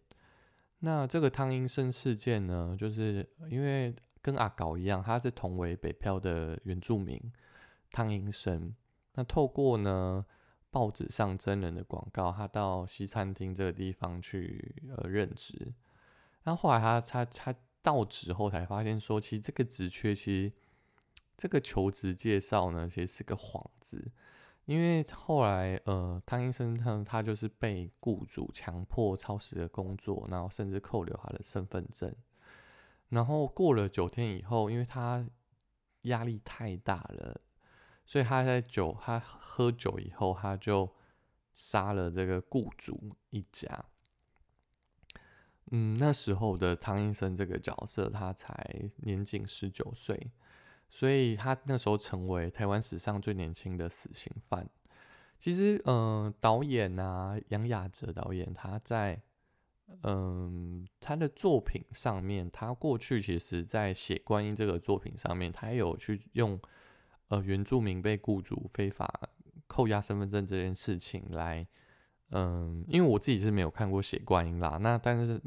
[0.78, 7.20] 那这个汤英生事件呢，就是因为跟阿搞一样，他是同为北漂的原住民
[7.92, 8.72] 汤英生。
[9.16, 10.24] 那透过呢
[10.78, 15.74] 报纸上真人的广告，他到西餐厅这个地方去呃任职。
[16.44, 20.52] 然后后来他他他到职后才发现说，其实这个职缺其实。
[21.40, 24.04] 这个求职介绍呢，其实是个幌子，
[24.66, 32.12] 因为后来呃，汤医生他他就是被雇主强迫超时的工作，然后甚至扣留他的身份证。
[33.10, 35.24] 然后过了九天以后，因为他
[36.02, 37.40] 压力太大了，
[38.08, 40.90] 所以他在酒他喝酒以后，他就
[41.54, 43.86] 杀了这个雇主一家。
[45.72, 50.32] 嗯，那时候的汤医生这个角色，他才年仅十九岁。
[50.90, 54.70] 所以他那时候成为台湾史上最年轻的死刑犯。
[55.38, 59.22] 其实，嗯，导演啊，杨雅哲导演，他在
[60.04, 66.58] 嗯他的作品上面，他过去其实在写《观音》这个作品上面，他也有去用
[67.28, 69.30] 呃原住民被雇主非法
[69.68, 71.68] 扣押身份证这件事情来，
[72.32, 75.42] 嗯，因为我自己是没有看过《血观音》啦，那但是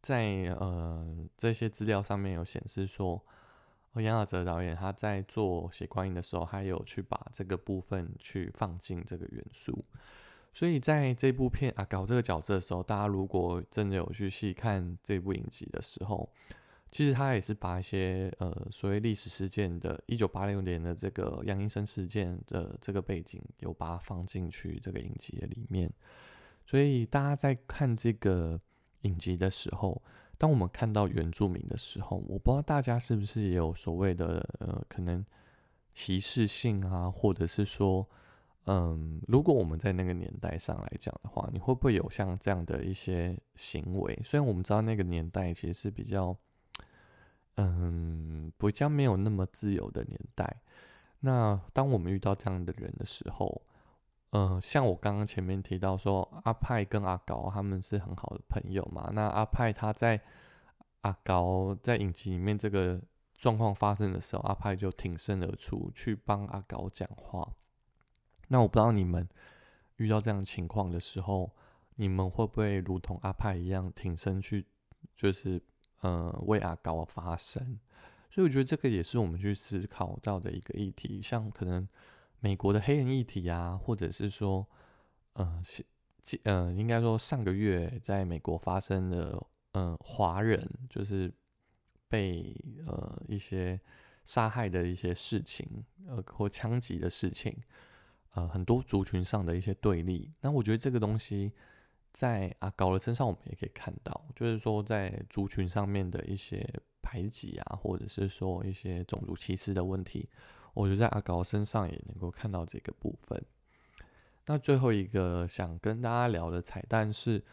[0.00, 0.24] 在
[0.58, 3.24] 呃这些资料上面有显示说。
[3.98, 9.82] 杨雅哲导演他在做血观音的时候，他有去把这个部分去放进这个元素，
[10.52, 16.30] 所以在这部片啊搞这个角色的时候，大家如果真的有去细看这部影集的时候，
[16.96, 25.92] 其实他也是把一些呃所谓历史事件的1986年的这个杨医生事件的这个背景，有把它放进去这个影集的里面，
[26.64, 28.58] 所以大家在看这个
[29.02, 30.02] 影集的时候。
[30.38, 35.24] 当我们看到原住民的时候，我不知道大家是不是也有所谓的呃，可能
[35.94, 38.06] 歧视性啊，或者是说，
[38.64, 44.20] 嗯，如果我们在那个年代上来讲的话，你会不会有像这样的一些行为？
[44.22, 46.36] 虽然我们知道那个年代其实是比较，
[47.56, 50.62] 嗯，比较没有那么自由的年代。
[51.20, 53.62] 那当我们遇到这样的人的时候，
[54.30, 59.10] 嗯，像我刚刚前面提到说，阿派跟阿高他们是很好的朋友嘛。
[59.12, 60.20] 那阿派他在
[61.00, 63.00] 阿高在影集里面这个
[63.34, 67.50] 状况发生的时候，阿派就挺身而出去帮阿高讲话。
[68.48, 69.26] 那我不知道你们
[69.96, 71.50] 遇到这样情况的时候，
[71.94, 74.66] 你们会不会如同阿派一样挺身去，
[75.16, 75.62] 就是
[76.00, 77.78] 呃为阿高发声？
[78.30, 81.88] 所以我觉得这个也是我们去思考到的一个议题，像可能。
[82.38, 84.64] 美国的黑人议题啊，或者是说，
[85.32, 85.60] 呃，
[86.44, 89.42] 呃，应该说上个月在美国发生的，
[89.72, 91.32] 嗯，华人就是
[92.08, 92.54] 被
[92.86, 93.80] 呃一些
[94.26, 95.66] 杀害的一些事情，
[96.06, 97.56] 呃，或枪击的事情，
[98.34, 100.30] 呃，很多族群上的一些对立。
[100.42, 101.50] 那我觉得这个东西
[102.16, 106.66] 在阿高的身上，我们也可以看到，就是说在族群上面的一些
[107.02, 110.26] 排挤啊，或者是说一些种族歧视的问题。
[110.72, 113.44] 我觉得在阿高身上也能够看到这个部分。
[114.46, 117.44] 那最后一个想跟大家聊的彩蛋是，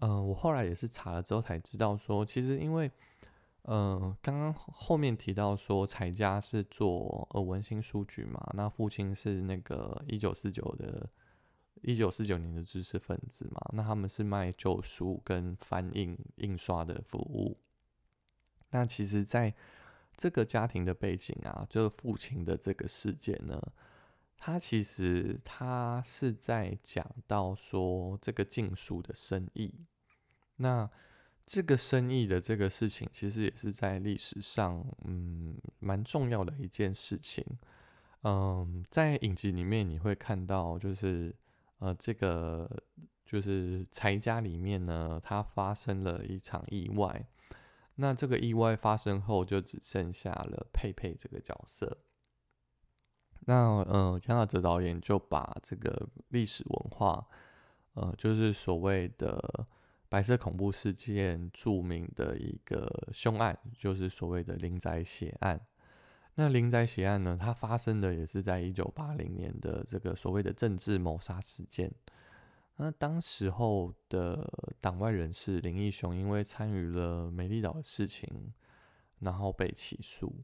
[0.00, 2.90] 嗯，我后来也是查了之后才知道说，其实因为，
[3.64, 11.06] 嗯，刚刚后面提到说，彩家是做呃文心书局嘛，那父亲是那个一九四九的，
[11.82, 17.58] 一九四九年的知识分子嘛，那他们是卖旧书跟翻印印刷的服务。
[18.70, 19.54] 那其实，在
[20.16, 23.60] 这个家庭的背景啊，就是父亲的这个事件呢，
[24.38, 29.74] 他其实他是在讲到说这个禁书的生意。
[30.56, 30.88] 那
[31.44, 37.44] 这个生意的这个事情，其实也是在历史上嗯蛮重要的一件事情。
[38.22, 41.34] 嗯，在影集里面你会看到，就是
[41.82, 42.70] 呃这个
[43.24, 47.26] 就是财家里面呢，他发生了一场意外。
[47.96, 51.98] 那这个意外发生后，就只剩下了佩佩这个角色。
[53.40, 57.26] 那呃，江大哲导演就把这个历史文化，
[57.94, 59.66] 呃，就是所谓的
[60.08, 65.60] 白色恐怖事件著名的一个凶案，就是所谓的林宅血案。
[66.34, 71.92] 那林宅血案呢，它发生的也是在一九八零年的这个所谓的政治谋杀事件。
[72.76, 78.52] 那当时候的党外人士林义雄，因为参与了美丽岛的事情，
[79.20, 80.34] 然后被起诉。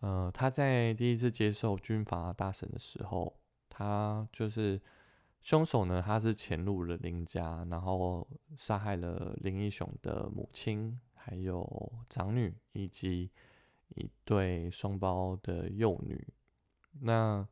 [0.00, 3.36] 呃，他在第一次接受军阀大审的时候，
[3.68, 4.80] 他就是
[5.42, 13.30] 凶手呢，他是潜入了林家，然后杀害了林义雄的母亲，还有长女以及
[13.94, 16.26] 一对双胞的幼女。
[17.00, 17.46] 那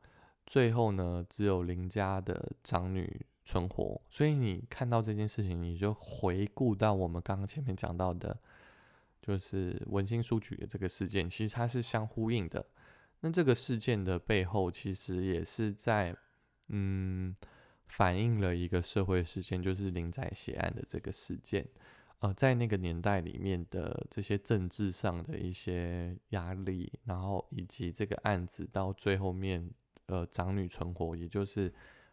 [0.44, 3.26] 最后呢，只有林家的长女。
[3.46, 8.34] 存活，所以你看到这件事情，你就回顾到我们刚刚前面讲到的，
[9.20, 12.64] 就是文心书局的这个事件，其实它是相呼应的。
[13.20, 16.16] 那这个事件的背后，其实也是在
[16.68, 17.36] 嗯
[17.88, 21.68] 反映了一个社会事件，就是林宅血案的这个事件。
[22.24, 29.70] 呃，在那个年代里面的这些政治上的一些压力，然后以及这个案子到最后面，
[30.06, 31.70] 呃，长女存活，也就是。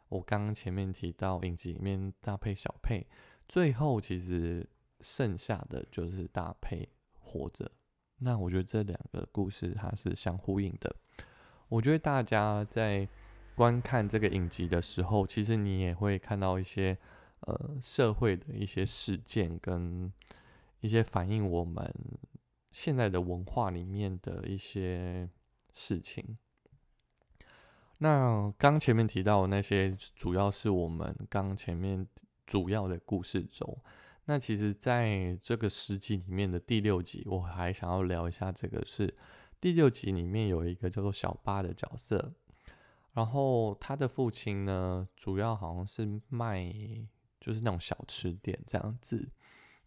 [0.10, 3.08] 我刚刚前面提到影集里面大配小配，
[3.48, 4.68] 最后其实
[5.00, 7.72] 剩下的就是大配活着。
[8.18, 10.94] 那我觉得这两个故事它是相呼应的。
[11.70, 13.08] 我觉得大家在
[13.56, 16.98] 观看这个影集的时候，其实你也会看到一些
[17.42, 20.12] 呃社会的一些事件跟
[20.80, 21.94] 一些反映我们
[22.72, 25.30] 现在的文化里面的一些
[25.74, 26.38] 事情。
[27.98, 32.08] 那刚前面提到的那些，主要是我们刚前面
[32.48, 33.80] 主要的故事轴。
[34.26, 39.14] 那其实，在这个十集里面的第六集，我还想要聊一下这个是
[39.60, 42.34] 第六集里面有一个叫做小八的角色，
[43.14, 46.72] 然后他的父亲呢，主要好像是卖
[47.42, 49.28] 就是那种小吃店这样子。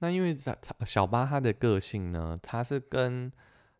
[0.01, 3.33] 那因为他小八他的个性呢，他是跟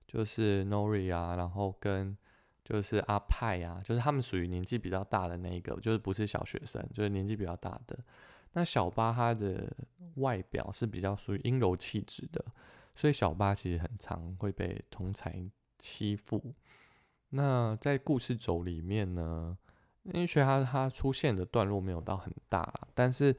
[0.07, 2.17] 就是 Nori 啊，然后跟
[2.63, 7.99] 就是阿派啊，就是他们属于年纪比较大的那一个，就是不是小学生，就是年纪比较大的。
[8.53, 9.71] 那小八他的
[10.15, 12.43] 外表是比较属于阴柔气质的，
[12.95, 15.45] 所以小八其实很常会被同才
[15.79, 16.55] 欺负。
[17.31, 19.59] 那在故事轴里面呢，
[20.05, 23.37] 因为他他出现的段落没有到很大，但是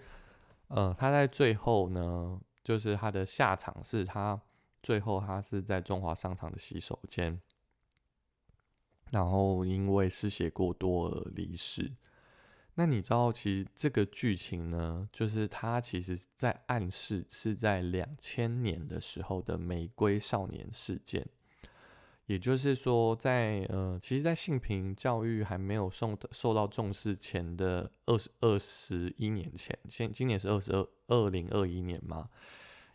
[0.75, 4.41] 呃，他在最后呢，就是他的下场是他
[4.83, 7.39] 最后他是在中华商场的洗手间。
[9.09, 11.93] 然后因为失血过多而离世。
[12.73, 21.25] 那你知道，其实这个剧情呢，就是他其实在暗示是在两千年的时候的玫瑰少年事件。
[22.27, 32.27] 也就是说，在呃，其实，在性平教育还没有受受到重视前的二十二十一年前，现今年是二十二二零二一年嘛，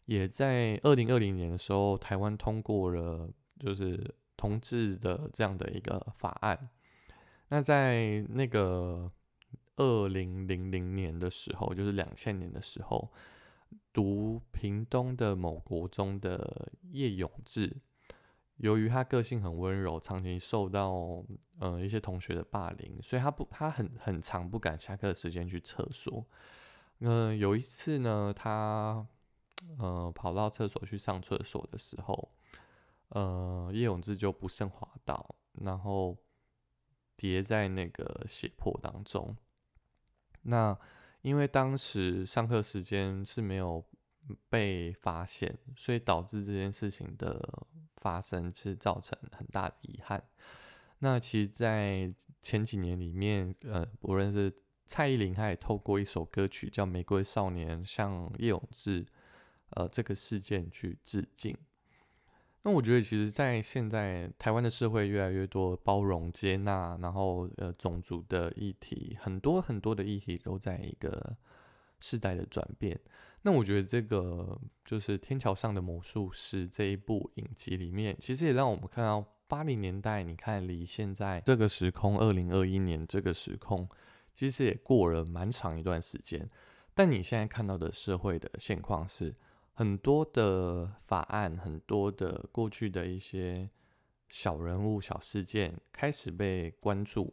[0.07, 6.69] 也在二零二零年的时候，台湾通过了就是同志的这样的一个法案。
[7.51, 9.11] 那在那个
[9.77, 13.09] 二零零零年的时候，就是两千年的时候，
[13.93, 17.77] 读屏东的某国中的叶永志。
[18.61, 21.25] 由于他个性很温柔，长期受到
[21.59, 26.27] 呃一些同学的霸凌，所以他不他很很长不敢下课时间去厕所。
[26.99, 29.07] 嗯，有一次呢，他
[29.79, 32.31] 呃跑到厕所去上厕所的时候，
[33.09, 36.19] 呃叶永志就不慎滑倒，然后
[37.17, 39.35] 跌在那个血泊当中。
[40.43, 40.79] 那
[41.23, 43.83] 因为当时上课时间是没有
[44.49, 47.67] 被发现，所以导致这件事情的。
[48.01, 50.25] 发生是造成很大的遗憾。
[51.01, 52.11] 那其实，在
[52.41, 54.51] 前几年里面，呃，无论是
[54.87, 59.05] 蔡依林，她也透过一首歌曲叫《玫瑰少年》，向叶永志，
[59.73, 61.55] 呃，这个事件去致敬。
[62.63, 71.37] 那我觉得，其实，在现在台湾的社会越来越多包容、接纳，然后呃，种族的议题，很多很多的议题都在一个
[72.01, 72.99] 世代的转变。
[73.43, 83.89] 那我觉得这个就是《天桥上的魔术师》这一部影集里面，其实也让我们看到八零年代，你看离现在这个时空二零二一年这个时空，
[84.35, 86.49] 其实也过了蛮长一段时间。
[86.95, 89.33] 但你现在看到的社会的现况是，
[89.73, 93.71] 很多的法案，很多的过去的一些
[94.29, 97.33] 小人物、小事件开始被关注，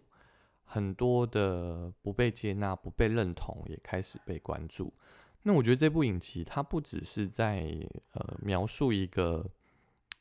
[0.63, 4.93] 很多的不被接纳、不被认同也开始被关注。
[5.47, 7.73] 那我觉得这部影集它不只是在
[8.11, 9.45] 呃描述一个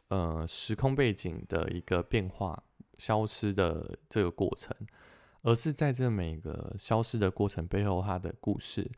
[0.06, 2.62] 呃时空背景的一个变化、
[2.96, 4.72] 消失的这个过程，
[5.42, 8.88] 而是在这每个消失的过程背后，它的故事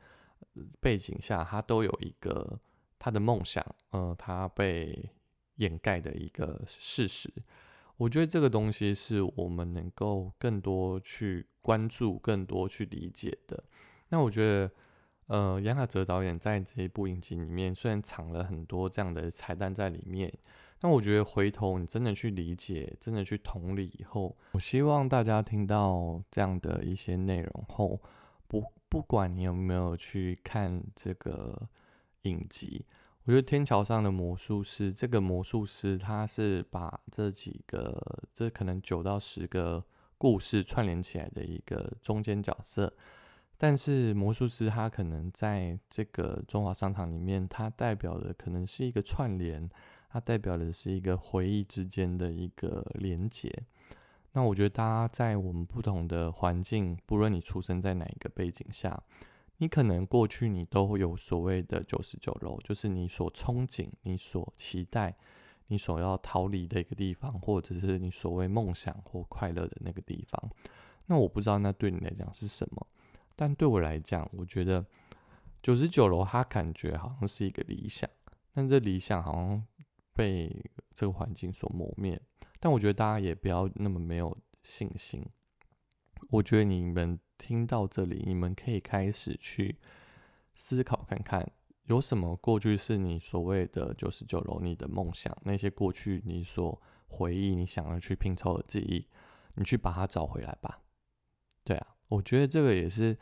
[0.81, 2.61] 背景下，它都有一个
[2.99, 5.09] 他的梦想，呃，它被
[5.55, 7.33] 掩盖的一个事实。
[7.97, 13.65] 我觉得这个东西是我们能够更多去关注、更多去理解的。
[14.11, 14.71] 那我觉得。
[15.29, 20.33] 呃，杨雅哲导演在这一部影集里面，虽然藏了很多这样的彩蛋在里面，
[20.81, 28.01] 但我觉得回头你真的去理解，真的去同理以后，我希望大家听到这样的一些内容后，
[28.47, 31.69] 不不管你有没有去看这个
[32.23, 32.87] 影集，
[33.25, 39.85] 我觉得《天桥上的魔术师》这个魔术师，他是把这几个，这可能九到十个
[40.17, 42.91] 故事串联起来的一个中间角色。
[43.61, 49.69] 但是魔术师他可能在这个中华商场里面，它代表的可能是一个串联，
[50.09, 53.53] 它代表的是一个回忆之间的一个连结。
[54.31, 59.03] 那我觉得大家在我们不同的环境，不论你出生在哪一个背景下，
[59.57, 65.17] 你可能过去你都会有所谓的九十九楼，就是你所憧憬、你所期待、
[65.67, 70.51] 你所要逃离的一个地方，或者是你所谓梦想或快乐的那个地方。
[71.07, 72.87] 那我不知道那对你来讲是什么。
[73.41, 74.85] 但对我来讲，我觉得
[75.63, 78.11] 九十九楼，它感觉好像是一个理想，
[78.53, 79.65] 但这理想好像
[80.13, 80.51] 被
[80.93, 82.21] 这个环境所磨灭。
[82.59, 85.25] 但我觉得大家也不要那么没有信心。
[86.31, 89.79] 我觉得你们听到这里，你们可以开始去
[90.57, 91.49] 思考看看，
[91.85, 99.07] 有什么过去是你所谓的九十九楼，你的梦想，那些过去你所回忆、你想要去拼凑的记忆，
[99.55, 100.81] 你去把它找回来吧。
[102.09, 103.17] 我觉得这个也是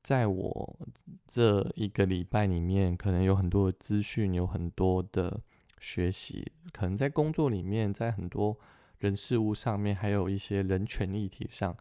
[0.00, 0.78] 在我
[1.26, 5.40] 这一个礼拜里面，可能有很多的资讯，有很多的
[5.80, 8.56] 学习，可能在工作里面，在很多
[8.98, 11.76] 人事物上面，还有一些人权议题上，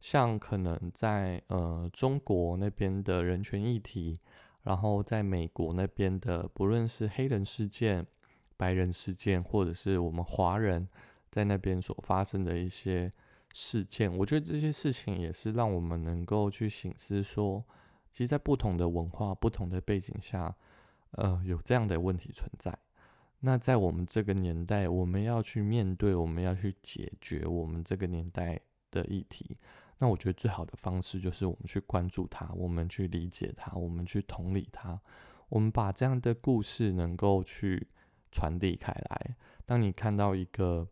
[0.00, 4.18] 像可能在呃中国那边的人权议题，
[4.62, 8.06] 然后在美国那边的，不论是黑人事件、
[8.56, 10.88] 白人事件，或者是我们华人
[11.30, 13.10] 在那边所发生的一些。
[13.60, 17.64] 事件，我觉得这些事情也是让我们能够去醒思，说，
[18.12, 20.54] 其实，在不同的文化、不同的背景下，
[21.10, 22.78] 呃，有这样的问题存在。
[23.40, 28.60] 那在我们这个年代，我们要去面对，我们要去解决我们这个年代
[28.92, 29.58] 的议题。
[29.98, 35.00] 那我觉得最好的方式就是我们去关注它，我们去理解它，我们去同理它，
[35.48, 37.88] 我们把这样的故事能够去
[38.30, 39.36] 传递开来。
[39.66, 40.86] 当你看到一个。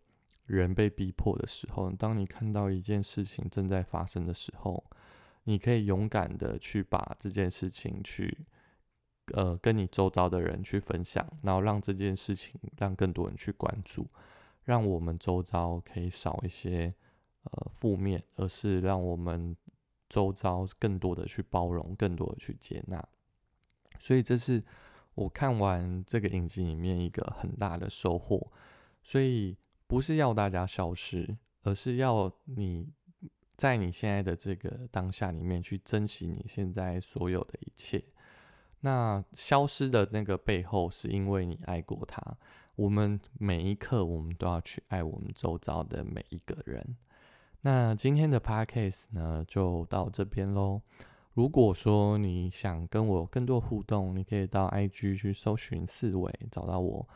[0.46, 4.84] 人被逼迫的时候，当你看到一件事情正在发生的时候，
[5.44, 8.46] 你可以勇敢的去把这件事情去，
[9.34, 14.06] 呃，跟你周遭的人去分享，然后让这件事情让更多人去关注，
[14.64, 16.94] 让我们周遭可以少一些
[17.42, 19.56] 呃负面，而是让我们
[20.08, 23.04] 周遭更多的去包容，更多的去接纳。
[23.98, 24.62] 所以这是
[25.14, 28.50] 我看完这个影集里面一个很大的收获。
[29.02, 29.56] 所以
[29.86, 32.88] 不是要大家消失，而是要你
[33.56, 38.04] 在你现在的这个当下里面去珍惜你现在所有的一切。
[38.80, 42.20] 那消失的那个背后，是因为你爱过他。
[42.76, 46.96] 我们每一刻，我们都要去爱我们周遭的每一个人。
[47.62, 50.82] 那今天的 podcast 呢，就到这边喽。
[51.32, 57.08] 如果说你想跟我更多互动，你可以到 IG 去搜寻四维，找到我。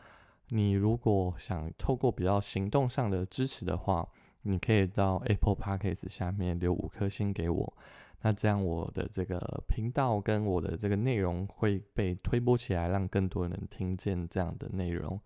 [0.53, 4.05] 你如果想透过比较行动上的支持的话，
[4.41, 7.73] 你可以到 Apple Podcast 下面留五颗星给我。
[8.21, 15.17] 那这样我的这个频道跟我的这个内容会被推播起来，让更多人听见这样的内容。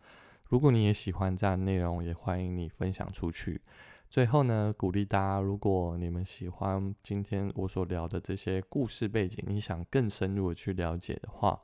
[0.48, 3.60] 如果你也喜欢这样的内容，也欢迎你分享出去。
[4.08, 11.60] 最后呢，鼓励大家，如果你们喜欢今天我所聊的这些故事背景，你想更深入的去了解的话，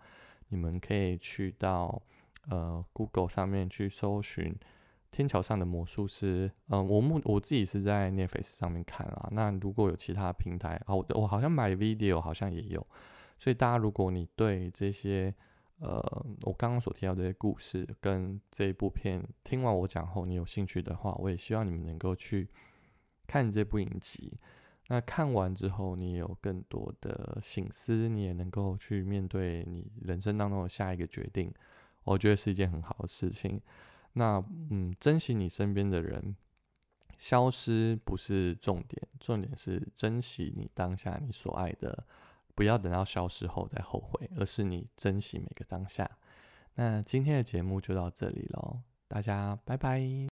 [0.50, 2.02] 你们可以去到
[2.50, 4.46] 呃 Google 上面去搜寻
[5.12, 6.50] 《天桥上的魔术师》。
[6.68, 9.30] 嗯，我目我自己是在 Netflix 上面看啊。
[9.32, 12.86] 那如果有其他平台，哦，我好像买 Video 好像也有。
[13.38, 15.34] 所以大家，如果你对这些
[15.80, 16.00] 呃，
[16.44, 22.48] 我刚刚所提到这些故事跟这一部片，听完我讲后，你有兴趣的话，我也希望你们能够去
[23.26, 24.32] 看这部影集。
[24.90, 31.52] 那看完之后，你有更多的醒思，你也能够去面对你人生当中的下一个决定，
[32.04, 33.62] 我觉得是一件很好的事情。
[34.14, 36.36] 那嗯，珍惜你身边的人，
[37.18, 42.06] 消失不是重点，重点是珍惜你当下你所爱的。
[42.54, 46.10] 不要等到消失后再后悔，而是你珍惜每个当下。
[46.76, 50.31] 那今天的节目就到这里喽，大家拜拜。